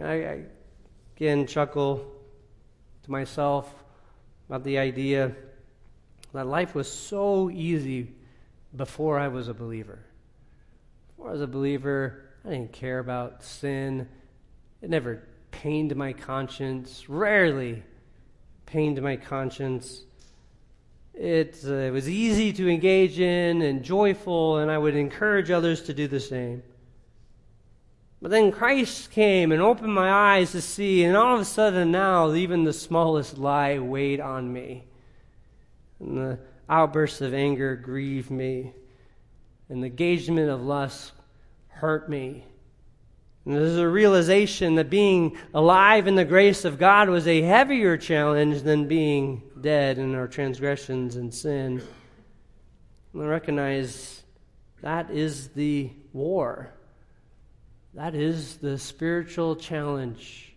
I, 0.00 0.12
I 0.12 0.44
again 1.16 1.48
chuckle 1.48 2.06
to 3.02 3.10
myself 3.10 3.74
about 4.48 4.62
the 4.62 4.78
idea 4.78 5.32
that 6.32 6.46
life 6.46 6.72
was 6.76 6.88
so 6.88 7.50
easy 7.50 8.12
before 8.76 9.18
I 9.18 9.26
was 9.26 9.48
a 9.48 9.54
believer. 9.54 9.98
Before 11.08 11.30
I 11.30 11.32
was 11.32 11.40
a 11.40 11.48
believer, 11.48 12.26
I 12.44 12.50
didn't 12.50 12.72
care 12.72 13.00
about 13.00 13.42
sin. 13.42 14.08
It 14.82 14.88
never 14.88 15.24
pained 15.50 15.96
my 15.96 16.12
conscience, 16.12 17.08
rarely 17.08 17.82
pained 18.66 19.02
my 19.02 19.16
conscience. 19.16 20.04
It, 21.14 21.58
uh, 21.64 21.92
was 21.92 22.08
easy 22.08 22.52
to 22.54 22.68
engage 22.68 23.18
in 23.20 23.62
and 23.62 23.82
joyful, 23.82 24.58
and 24.58 24.70
I 24.70 24.78
would 24.78 24.96
encourage 24.96 25.50
others 25.50 25.82
to 25.82 25.94
do 25.94 26.08
the 26.08 26.20
same. 26.20 26.62
But 28.22 28.30
then 28.30 28.52
Christ 28.52 29.10
came 29.10 29.52
and 29.52 29.60
opened 29.60 29.92
my 29.92 30.10
eyes 30.10 30.52
to 30.52 30.62
see, 30.62 31.04
and 31.04 31.16
all 31.16 31.34
of 31.34 31.40
a 31.40 31.44
sudden 31.44 31.90
now, 31.90 32.32
even 32.32 32.64
the 32.64 32.72
smallest 32.72 33.36
lie 33.36 33.78
weighed 33.78 34.20
on 34.20 34.52
me. 34.52 34.84
And 35.98 36.16
the 36.16 36.38
outbursts 36.68 37.20
of 37.20 37.34
anger 37.34 37.76
grieved 37.76 38.30
me, 38.30 38.72
and 39.68 39.82
the 39.82 39.88
engagement 39.88 40.48
of 40.48 40.62
lust 40.62 41.12
hurt 41.68 42.08
me. 42.08 42.44
And 43.44 43.54
there's 43.56 43.76
a 43.76 43.88
realization 43.88 44.76
that 44.76 44.88
being 44.88 45.36
alive 45.52 46.06
in 46.06 46.14
the 46.14 46.24
grace 46.24 46.64
of 46.64 46.78
God 46.78 47.08
was 47.08 47.26
a 47.26 47.42
heavier 47.42 47.96
challenge 47.96 48.62
than 48.62 48.86
being 48.86 49.42
dead 49.60 49.98
in 49.98 50.14
our 50.14 50.28
transgressions 50.28 51.16
and 51.16 51.34
sin. 51.34 51.82
And 53.12 53.22
I 53.22 53.26
recognize 53.26 54.22
that 54.80 55.10
is 55.10 55.48
the 55.48 55.90
war. 56.12 56.72
That 57.94 58.14
is 58.14 58.58
the 58.58 58.78
spiritual 58.78 59.56
challenge. 59.56 60.54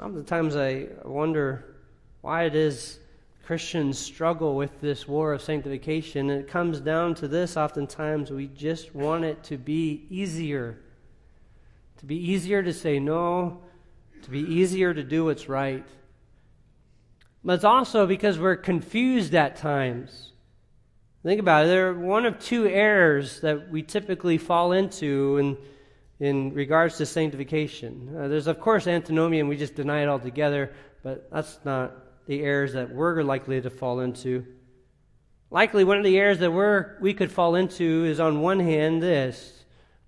Oftentimes 0.00 0.56
I 0.56 0.88
wonder 1.04 1.76
why 2.22 2.44
it 2.44 2.56
is 2.56 2.98
Christians 3.44 3.98
struggle 3.98 4.56
with 4.56 4.80
this 4.80 5.06
war 5.06 5.34
of 5.34 5.42
sanctification, 5.42 6.30
and 6.30 6.40
it 6.40 6.48
comes 6.48 6.80
down 6.80 7.14
to 7.16 7.28
this 7.28 7.58
oftentimes 7.58 8.30
we 8.30 8.46
just 8.46 8.94
want 8.94 9.24
it 9.24 9.44
to 9.44 9.58
be 9.58 10.06
easier. 10.08 10.78
To 12.04 12.08
be 12.08 12.32
easier 12.32 12.62
to 12.62 12.74
say 12.74 12.98
no, 13.00 13.62
to 14.24 14.30
be 14.30 14.40
easier 14.40 14.92
to 14.92 15.02
do 15.02 15.24
what's 15.24 15.48
right. 15.48 15.86
But 17.42 17.54
it's 17.54 17.64
also 17.64 18.06
because 18.06 18.38
we're 18.38 18.56
confused 18.56 19.34
at 19.34 19.56
times. 19.56 20.32
Think 21.22 21.40
about 21.40 21.64
it. 21.64 21.68
There 21.68 21.88
are 21.88 21.94
one 21.94 22.26
of 22.26 22.38
two 22.38 22.66
errors 22.66 23.40
that 23.40 23.70
we 23.70 23.82
typically 23.82 24.36
fall 24.36 24.72
into 24.72 25.38
in, 25.38 25.56
in 26.20 26.52
regards 26.52 26.98
to 26.98 27.06
sanctification. 27.06 28.14
Uh, 28.14 28.28
there's, 28.28 28.48
of 28.48 28.60
course, 28.60 28.86
antinomian. 28.86 29.48
We 29.48 29.56
just 29.56 29.74
deny 29.74 30.02
it 30.02 30.08
altogether, 30.08 30.74
but 31.02 31.30
that's 31.30 31.58
not 31.64 32.26
the 32.26 32.42
errors 32.42 32.74
that 32.74 32.90
we're 32.90 33.22
likely 33.22 33.62
to 33.62 33.70
fall 33.70 34.00
into. 34.00 34.44
Likely, 35.50 35.84
one 35.84 35.96
of 35.96 36.04
the 36.04 36.18
errors 36.18 36.40
that 36.40 36.52
we're, 36.52 36.98
we 37.00 37.14
could 37.14 37.32
fall 37.32 37.54
into 37.54 38.04
is 38.04 38.20
on 38.20 38.42
one 38.42 38.60
hand 38.60 39.02
this 39.02 39.53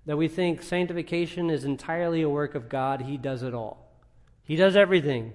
that 0.07 0.17
we 0.17 0.27
think 0.27 0.63
sanctification 0.63 1.51
is 1.51 1.65
entirely 1.65 2.23
a 2.23 2.29
work 2.29 2.55
of 2.55 2.69
God. 2.69 3.01
He 3.01 3.17
does 3.17 3.43
it 3.43 3.53
all, 3.53 3.91
He 4.43 4.55
does 4.55 4.75
everything. 4.75 5.33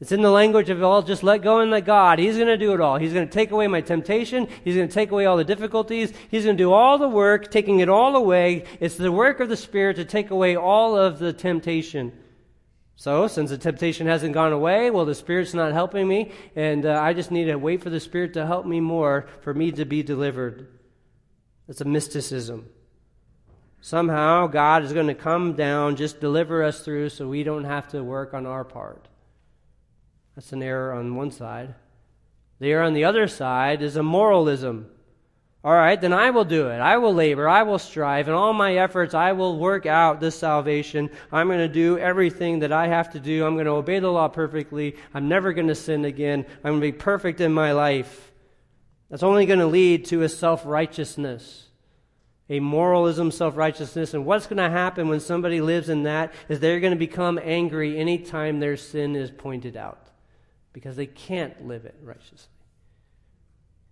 It's 0.00 0.10
in 0.10 0.22
the 0.22 0.32
language 0.32 0.68
of, 0.68 0.82
all 0.82 1.00
just 1.02 1.22
let 1.22 1.42
go 1.42 1.60
and 1.60 1.70
let 1.70 1.84
God. 1.84 2.18
He's 2.18 2.34
going 2.34 2.48
to 2.48 2.58
do 2.58 2.74
it 2.74 2.80
all. 2.80 2.98
He's 2.98 3.12
going 3.12 3.28
to 3.28 3.32
take 3.32 3.52
away 3.52 3.68
my 3.68 3.80
temptation. 3.80 4.48
He's 4.64 4.74
going 4.74 4.88
to 4.88 4.92
take 4.92 5.12
away 5.12 5.26
all 5.26 5.36
the 5.36 5.44
difficulties. 5.44 6.12
He's 6.28 6.42
going 6.42 6.56
to 6.56 6.62
do 6.64 6.72
all 6.72 6.98
the 6.98 7.08
work, 7.08 7.52
taking 7.52 7.78
it 7.78 7.88
all 7.88 8.16
away. 8.16 8.64
It's 8.80 8.96
the 8.96 9.12
work 9.12 9.38
of 9.38 9.48
the 9.48 9.56
Spirit 9.56 9.94
to 9.96 10.04
take 10.04 10.30
away 10.30 10.56
all 10.56 10.98
of 10.98 11.20
the 11.20 11.32
temptation. 11.32 12.12
So, 12.96 13.28
since 13.28 13.50
the 13.50 13.58
temptation 13.58 14.08
hasn't 14.08 14.34
gone 14.34 14.52
away, 14.52 14.90
well, 14.90 15.04
the 15.04 15.14
Spirit's 15.14 15.54
not 15.54 15.72
helping 15.72 16.08
me, 16.08 16.32
and 16.56 16.84
uh, 16.84 17.00
I 17.00 17.12
just 17.12 17.30
need 17.30 17.44
to 17.44 17.54
wait 17.54 17.80
for 17.80 17.90
the 17.90 18.00
Spirit 18.00 18.34
to 18.34 18.44
help 18.44 18.66
me 18.66 18.80
more 18.80 19.28
for 19.42 19.54
me 19.54 19.70
to 19.70 19.84
be 19.84 20.02
delivered. 20.02 20.66
That's 21.68 21.80
a 21.80 21.84
mysticism. 21.84 22.68
Somehow, 23.84 24.46
God 24.46 24.84
is 24.84 24.92
going 24.92 25.08
to 25.08 25.14
come 25.14 25.54
down, 25.54 25.96
just 25.96 26.20
deliver 26.20 26.62
us 26.62 26.80
through 26.80 27.08
so 27.08 27.28
we 27.28 27.42
don't 27.42 27.64
have 27.64 27.88
to 27.88 28.04
work 28.04 28.32
on 28.32 28.46
our 28.46 28.62
part. 28.64 29.08
That's 30.36 30.52
an 30.52 30.62
error 30.62 30.94
on 30.94 31.16
one 31.16 31.32
side. 31.32 31.74
The 32.60 32.70
error 32.70 32.84
on 32.84 32.94
the 32.94 33.04
other 33.04 33.26
side 33.26 33.82
is 33.82 33.96
a 33.96 34.02
moralism. 34.04 34.88
All 35.64 35.72
right, 35.72 36.00
then 36.00 36.12
I 36.12 36.30
will 36.30 36.44
do 36.44 36.68
it. 36.68 36.78
I 36.78 36.98
will 36.98 37.12
labor. 37.12 37.48
I 37.48 37.64
will 37.64 37.80
strive. 37.80 38.28
In 38.28 38.34
all 38.34 38.52
my 38.52 38.76
efforts, 38.76 39.14
I 39.14 39.32
will 39.32 39.58
work 39.58 39.84
out 39.84 40.20
this 40.20 40.38
salvation. 40.38 41.10
I'm 41.32 41.48
going 41.48 41.58
to 41.58 41.68
do 41.68 41.98
everything 41.98 42.60
that 42.60 42.70
I 42.70 42.86
have 42.86 43.10
to 43.12 43.20
do. 43.20 43.44
I'm 43.44 43.54
going 43.54 43.66
to 43.66 43.72
obey 43.72 43.98
the 43.98 44.12
law 44.12 44.28
perfectly. 44.28 44.94
I'm 45.12 45.28
never 45.28 45.52
going 45.52 45.66
to 45.66 45.74
sin 45.74 46.04
again. 46.04 46.46
I'm 46.62 46.72
going 46.72 46.80
to 46.80 46.92
be 46.92 46.92
perfect 46.92 47.40
in 47.40 47.52
my 47.52 47.72
life. 47.72 48.30
That's 49.10 49.24
only 49.24 49.44
going 49.44 49.58
to 49.58 49.66
lead 49.66 50.04
to 50.06 50.22
a 50.22 50.28
self 50.28 50.64
righteousness, 50.64 51.68
a 52.48 52.60
moralism, 52.60 53.30
self 53.30 53.56
righteousness. 53.56 54.14
And 54.14 54.26
what's 54.26 54.46
going 54.46 54.58
to 54.58 54.70
happen 54.70 55.08
when 55.08 55.20
somebody 55.20 55.60
lives 55.60 55.88
in 55.88 56.02
that 56.04 56.32
is 56.48 56.60
they're 56.60 56.80
going 56.80 56.92
to 56.92 56.98
become 56.98 57.38
angry 57.42 57.98
anytime 57.98 58.60
their 58.60 58.76
sin 58.76 59.16
is 59.16 59.30
pointed 59.30 59.76
out 59.76 60.08
because 60.72 60.96
they 60.96 61.06
can't 61.06 61.66
live 61.66 61.84
it 61.84 61.94
righteously. 62.02 62.48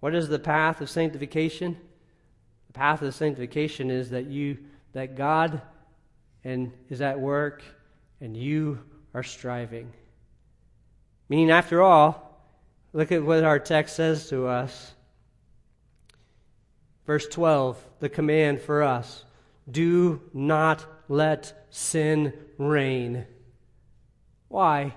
What 0.00 0.14
is 0.14 0.28
the 0.28 0.38
path 0.38 0.80
of 0.80 0.90
sanctification? 0.90 1.76
The 2.68 2.72
path 2.72 3.02
of 3.02 3.14
sanctification 3.14 3.90
is 3.90 4.10
that 4.10 4.26
you 4.26 4.58
that 4.92 5.14
God 5.14 5.62
and 6.44 6.72
is 6.88 7.00
at 7.00 7.20
work 7.20 7.62
and 8.20 8.36
you 8.36 8.78
are 9.14 9.22
striving. 9.22 9.92
Meaning 11.28 11.50
after 11.50 11.82
all, 11.82 12.40
look 12.92 13.12
at 13.12 13.22
what 13.24 13.44
our 13.44 13.58
text 13.58 13.96
says 13.96 14.28
to 14.30 14.46
us. 14.46 14.94
Verse 17.10 17.26
12, 17.26 17.76
the 17.98 18.08
command 18.08 18.60
for 18.60 18.84
us 18.84 19.24
do 19.68 20.20
not 20.32 20.86
let 21.08 21.66
sin 21.68 22.32
reign. 22.56 23.26
Why? 24.46 24.94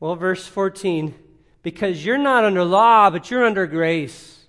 Well, 0.00 0.16
verse 0.16 0.48
14 0.48 1.14
because 1.62 2.04
you're 2.04 2.18
not 2.18 2.44
under 2.44 2.64
law, 2.64 3.08
but 3.08 3.30
you're 3.30 3.44
under 3.44 3.68
grace. 3.68 4.46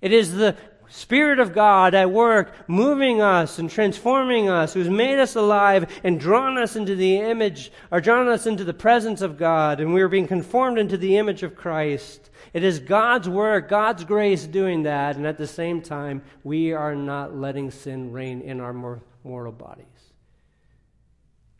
It 0.00 0.12
is 0.12 0.34
the 0.34 0.56
Spirit 0.96 1.40
of 1.40 1.52
God 1.52 1.92
at 1.92 2.12
work, 2.12 2.68
moving 2.68 3.20
us 3.20 3.58
and 3.58 3.68
transforming 3.68 4.48
us, 4.48 4.74
who's 4.74 4.88
made 4.88 5.18
us 5.18 5.34
alive 5.34 5.90
and 6.04 6.20
drawn 6.20 6.56
us 6.56 6.76
into 6.76 6.94
the 6.94 7.18
image, 7.18 7.72
or 7.90 8.00
drawn 8.00 8.28
us 8.28 8.46
into 8.46 8.62
the 8.62 8.72
presence 8.72 9.20
of 9.20 9.36
God, 9.36 9.80
and 9.80 9.92
we 9.92 10.02
are 10.02 10.08
being 10.08 10.28
conformed 10.28 10.78
into 10.78 10.96
the 10.96 11.16
image 11.16 11.42
of 11.42 11.56
Christ. 11.56 12.30
It 12.52 12.62
is 12.62 12.78
God's 12.78 13.28
work, 13.28 13.68
God's 13.68 14.04
grace 14.04 14.46
doing 14.46 14.84
that, 14.84 15.16
and 15.16 15.26
at 15.26 15.36
the 15.36 15.48
same 15.48 15.82
time, 15.82 16.22
we 16.44 16.72
are 16.72 16.94
not 16.94 17.34
letting 17.34 17.72
sin 17.72 18.12
reign 18.12 18.40
in 18.40 18.60
our 18.60 18.72
mortal 18.72 19.52
bodies. 19.52 19.86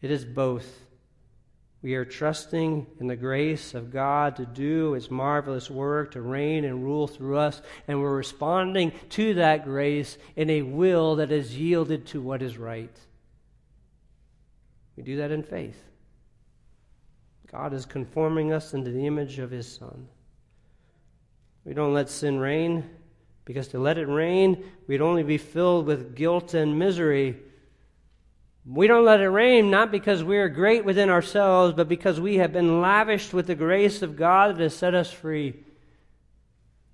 It 0.00 0.12
is 0.12 0.24
both. 0.24 0.83
We 1.84 1.96
are 1.96 2.06
trusting 2.06 2.86
in 2.98 3.08
the 3.08 3.14
grace 3.14 3.74
of 3.74 3.92
God 3.92 4.36
to 4.36 4.46
do 4.46 4.92
His 4.92 5.10
marvelous 5.10 5.68
work, 5.68 6.12
to 6.12 6.22
reign 6.22 6.64
and 6.64 6.82
rule 6.82 7.06
through 7.06 7.36
us, 7.36 7.60
and 7.86 8.00
we're 8.00 8.16
responding 8.16 8.92
to 9.10 9.34
that 9.34 9.64
grace 9.64 10.16
in 10.34 10.48
a 10.48 10.62
will 10.62 11.16
that 11.16 11.30
is 11.30 11.58
yielded 11.58 12.06
to 12.06 12.22
what 12.22 12.40
is 12.40 12.56
right. 12.56 12.98
We 14.96 15.02
do 15.02 15.18
that 15.18 15.30
in 15.30 15.42
faith. 15.42 15.76
God 17.52 17.74
is 17.74 17.84
conforming 17.84 18.50
us 18.50 18.72
into 18.72 18.90
the 18.90 19.06
image 19.06 19.38
of 19.38 19.50
His 19.50 19.70
Son. 19.70 20.08
We 21.66 21.74
don't 21.74 21.92
let 21.92 22.08
sin 22.08 22.38
reign, 22.38 22.88
because 23.44 23.68
to 23.68 23.78
let 23.78 23.98
it 23.98 24.08
reign, 24.08 24.64
we'd 24.86 25.02
only 25.02 25.22
be 25.22 25.36
filled 25.36 25.84
with 25.84 26.14
guilt 26.14 26.54
and 26.54 26.78
misery. 26.78 27.36
We 28.66 28.86
don't 28.86 29.04
let 29.04 29.20
it 29.20 29.28
reign 29.28 29.70
not 29.70 29.90
because 29.90 30.24
we 30.24 30.38
are 30.38 30.48
great 30.48 30.84
within 30.84 31.10
ourselves, 31.10 31.74
but 31.74 31.88
because 31.88 32.18
we 32.18 32.36
have 32.36 32.52
been 32.52 32.80
lavished 32.80 33.34
with 33.34 33.46
the 33.46 33.54
grace 33.54 34.00
of 34.00 34.16
God 34.16 34.56
that 34.56 34.62
has 34.62 34.74
set 34.74 34.94
us 34.94 35.12
free. 35.12 35.54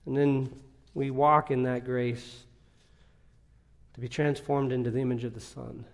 And 0.04 0.16
then 0.16 0.52
we 0.94 1.10
walk 1.10 1.50
in 1.52 1.62
that 1.64 1.84
grace 1.84 2.44
to 3.94 4.00
be 4.00 4.08
transformed 4.08 4.72
into 4.72 4.90
the 4.90 5.00
image 5.00 5.22
of 5.22 5.34
the 5.34 5.40
Son. 5.40 5.84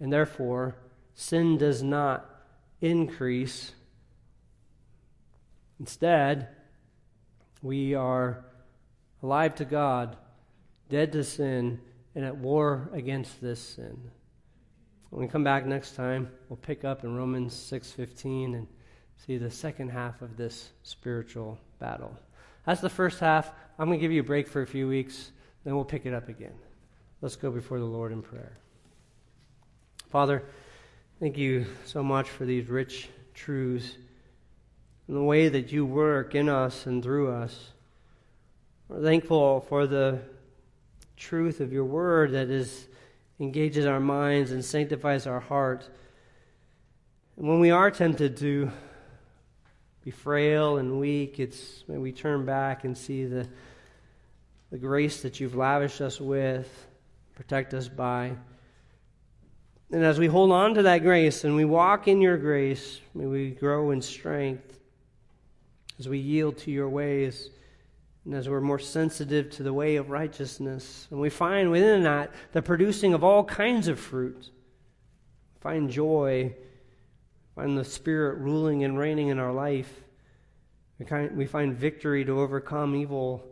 And 0.00 0.12
therefore, 0.12 0.76
sin 1.14 1.56
does 1.56 1.82
not 1.82 2.28
increase. 2.82 3.72
Instead, 5.80 6.48
we 7.62 7.94
are 7.94 8.44
alive 9.22 9.54
to 9.54 9.64
God, 9.64 10.16
dead 10.90 11.12
to 11.12 11.24
sin, 11.24 11.80
and 12.14 12.24
at 12.24 12.36
war 12.36 12.90
against 12.92 13.40
this 13.40 13.60
sin. 13.60 14.10
When 15.12 15.26
we 15.26 15.28
come 15.28 15.44
back 15.44 15.66
next 15.66 15.94
time, 15.94 16.30
we'll 16.48 16.56
pick 16.56 16.86
up 16.86 17.04
in 17.04 17.14
Romans 17.14 17.52
6:15 17.54 18.54
and 18.54 18.66
see 19.18 19.36
the 19.36 19.50
second 19.50 19.90
half 19.90 20.22
of 20.22 20.38
this 20.38 20.72
spiritual 20.84 21.58
battle. 21.78 22.16
That's 22.64 22.80
the 22.80 22.88
first 22.88 23.20
half. 23.20 23.52
I'm 23.78 23.88
going 23.88 23.98
to 23.98 24.00
give 24.00 24.10
you 24.10 24.22
a 24.22 24.24
break 24.24 24.48
for 24.48 24.62
a 24.62 24.66
few 24.66 24.88
weeks, 24.88 25.32
then 25.64 25.74
we'll 25.74 25.84
pick 25.84 26.06
it 26.06 26.14
up 26.14 26.30
again. 26.30 26.54
Let's 27.20 27.36
go 27.36 27.50
before 27.50 27.78
the 27.78 27.84
Lord 27.84 28.10
in 28.10 28.22
prayer. 28.22 28.56
Father, 30.08 30.42
thank 31.20 31.36
you 31.36 31.66
so 31.84 32.02
much 32.02 32.30
for 32.30 32.46
these 32.46 32.70
rich 32.70 33.10
truths 33.34 33.98
and 35.08 35.16
the 35.18 35.22
way 35.22 35.50
that 35.50 35.72
you 35.72 35.84
work 35.84 36.34
in 36.34 36.48
us 36.48 36.86
and 36.86 37.02
through 37.02 37.30
us. 37.32 37.72
We're 38.88 39.02
thankful 39.02 39.60
for 39.68 39.86
the 39.86 40.20
truth 41.18 41.60
of 41.60 41.70
your 41.70 41.84
word 41.84 42.32
that 42.32 42.48
is 42.48 42.88
engages 43.42 43.86
our 43.86 43.98
minds 43.98 44.52
and 44.52 44.64
sanctifies 44.64 45.26
our 45.26 45.40
heart. 45.40 45.88
And 47.36 47.48
when 47.48 47.58
we 47.58 47.72
are 47.72 47.90
tempted 47.90 48.36
to 48.36 48.70
be 50.04 50.12
frail 50.12 50.78
and 50.78 51.00
weak, 51.00 51.40
it's 51.40 51.82
when 51.86 52.00
we 52.00 52.12
turn 52.12 52.46
back 52.46 52.84
and 52.84 52.96
see 52.96 53.24
the, 53.24 53.48
the 54.70 54.78
grace 54.78 55.22
that 55.22 55.40
you've 55.40 55.56
lavished 55.56 56.00
us 56.00 56.20
with, 56.20 56.86
protect 57.34 57.74
us 57.74 57.88
by. 57.88 58.36
And 59.90 60.04
as 60.04 60.20
we 60.20 60.28
hold 60.28 60.52
on 60.52 60.74
to 60.74 60.84
that 60.84 60.98
grace 60.98 61.42
and 61.42 61.56
we 61.56 61.64
walk 61.64 62.06
in 62.06 62.20
your 62.20 62.36
grace, 62.36 63.00
may 63.12 63.26
we 63.26 63.50
grow 63.50 63.90
in 63.90 64.02
strength 64.02 64.78
as 65.98 66.08
we 66.08 66.18
yield 66.18 66.58
to 66.58 66.70
your 66.70 66.88
ways 66.88 67.50
and 68.24 68.34
as 68.34 68.48
we're 68.48 68.60
more 68.60 68.78
sensitive 68.78 69.50
to 69.50 69.62
the 69.62 69.72
way 69.72 69.96
of 69.96 70.10
righteousness. 70.10 71.08
And 71.10 71.20
we 71.20 71.30
find 71.30 71.70
within 71.70 72.04
that 72.04 72.32
the 72.52 72.62
producing 72.62 73.14
of 73.14 73.24
all 73.24 73.44
kinds 73.44 73.88
of 73.88 73.98
fruit. 73.98 74.50
Find 75.60 75.90
joy 75.90 76.54
find 77.54 77.76
the 77.76 77.84
Spirit 77.84 78.38
ruling 78.38 78.84
and 78.84 78.98
reigning 78.98 79.28
in 79.28 79.38
our 79.38 79.52
life. 79.52 80.04
We, 80.98 81.06
we 81.28 81.46
find 81.46 81.76
victory 81.76 82.24
to 82.24 82.40
overcome 82.40 82.94
evil. 82.94 83.44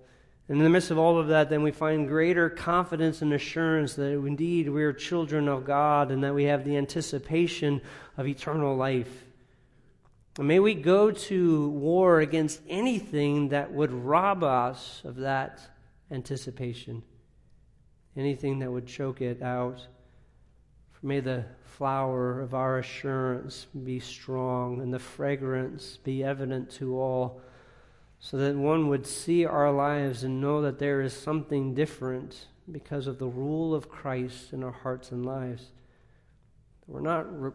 And 0.49 0.59
in 0.59 0.65
the 0.65 0.71
midst 0.71 0.91
of 0.91 0.99
all 0.99 1.19
of 1.19 1.29
that, 1.29 1.51
then 1.51 1.63
we 1.63 1.71
find 1.71 2.09
greater 2.09 2.49
confidence 2.49 3.23
and 3.23 3.33
assurance 3.33 3.95
that 3.95 4.13
indeed 4.13 4.69
we 4.69 4.83
are 4.83 4.93
children 4.93 5.49
of 5.49 5.65
God 5.65 6.11
and 6.11 6.25
that 6.25 6.35
we 6.35 6.45
have 6.45 6.65
the 6.65 6.77
anticipation 6.77 7.81
of 8.17 8.27
eternal 8.27 8.75
life. 8.75 9.25
May 10.43 10.59
we 10.59 10.75
go 10.75 11.11
to 11.11 11.69
war 11.69 12.21
against 12.21 12.63
anything 12.67 13.51
that 13.51 13.73
would 13.73 13.93
rob 13.93 14.43
us 14.43 15.03
of 15.05 15.17
that 15.17 15.61
anticipation, 16.11 17.03
anything 18.17 18.61
that 18.61 18.73
would 18.73 18.87
choke 18.87 19.21
it 19.21 19.43
out. 19.43 19.87
May 21.03 21.21
the 21.21 21.45
flower 21.63 22.41
of 22.41 22.55
our 22.55 22.79
assurance 22.79 23.67
be 23.85 24.01
strong 24.01 24.81
and 24.81 24.93
the 24.93 24.99
fragrance 24.99 25.99
be 25.99 26.25
evident 26.25 26.71
to 26.73 26.99
all, 26.99 27.43
so 28.19 28.37
that 28.39 28.57
one 28.57 28.89
would 28.89 29.07
see 29.07 29.45
our 29.45 29.71
lives 29.71 30.25
and 30.25 30.41
know 30.41 30.63
that 30.63 30.79
there 30.79 31.01
is 31.01 31.13
something 31.13 31.75
different 31.75 32.47
because 32.71 33.07
of 33.07 33.19
the 33.19 33.29
rule 33.29 33.75
of 33.75 33.89
Christ 33.89 34.53
in 34.53 34.63
our 34.63 34.73
hearts 34.73 35.11
and 35.11 35.25
lives. 35.25 35.73
We're 36.87 37.01
not 37.01 37.41
re- 37.41 37.53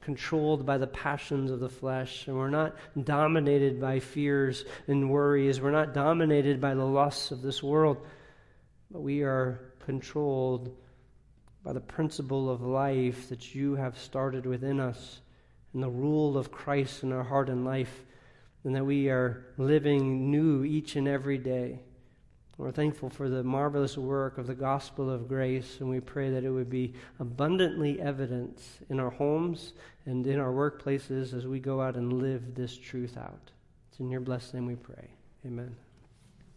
controlled 0.00 0.64
by 0.64 0.78
the 0.78 0.86
passions 0.86 1.50
of 1.50 1.60
the 1.60 1.68
flesh, 1.68 2.26
and 2.26 2.36
we're 2.36 2.50
not 2.50 2.76
dominated 3.04 3.80
by 3.80 4.00
fears 4.00 4.64
and 4.86 5.10
worries. 5.10 5.60
We're 5.60 5.70
not 5.70 5.94
dominated 5.94 6.60
by 6.60 6.74
the 6.74 6.84
lusts 6.84 7.30
of 7.30 7.42
this 7.42 7.62
world, 7.62 7.98
but 8.90 9.00
we 9.00 9.22
are 9.22 9.72
controlled 9.84 10.74
by 11.64 11.72
the 11.72 11.80
principle 11.80 12.48
of 12.48 12.62
life 12.62 13.28
that 13.28 13.54
you 13.54 13.74
have 13.74 13.98
started 13.98 14.46
within 14.46 14.80
us 14.80 15.20
and 15.74 15.82
the 15.82 15.90
rule 15.90 16.38
of 16.38 16.50
Christ 16.50 17.02
in 17.02 17.12
our 17.12 17.24
heart 17.24 17.50
and 17.50 17.64
life, 17.64 18.04
and 18.64 18.74
that 18.74 18.86
we 18.86 19.08
are 19.10 19.44
living 19.58 20.30
new 20.30 20.64
each 20.64 20.96
and 20.96 21.06
every 21.06 21.38
day. 21.38 21.80
We're 22.58 22.72
thankful 22.72 23.08
for 23.08 23.28
the 23.28 23.44
marvelous 23.44 23.96
work 23.96 24.36
of 24.36 24.48
the 24.48 24.54
gospel 24.54 25.08
of 25.08 25.28
grace, 25.28 25.76
and 25.78 25.88
we 25.88 26.00
pray 26.00 26.28
that 26.30 26.42
it 26.42 26.50
would 26.50 26.68
be 26.68 26.92
abundantly 27.20 28.00
evident 28.00 28.60
in 28.90 28.98
our 28.98 29.10
homes 29.10 29.74
and 30.06 30.26
in 30.26 30.40
our 30.40 30.50
workplaces 30.50 31.32
as 31.34 31.46
we 31.46 31.60
go 31.60 31.80
out 31.80 31.94
and 31.94 32.12
live 32.12 32.56
this 32.56 32.76
truth 32.76 33.16
out. 33.16 33.52
It's 33.88 34.00
in 34.00 34.10
your 34.10 34.20
blessed 34.20 34.54
name 34.54 34.66
we 34.66 34.74
pray. 34.74 35.08
Amen. 35.46 35.76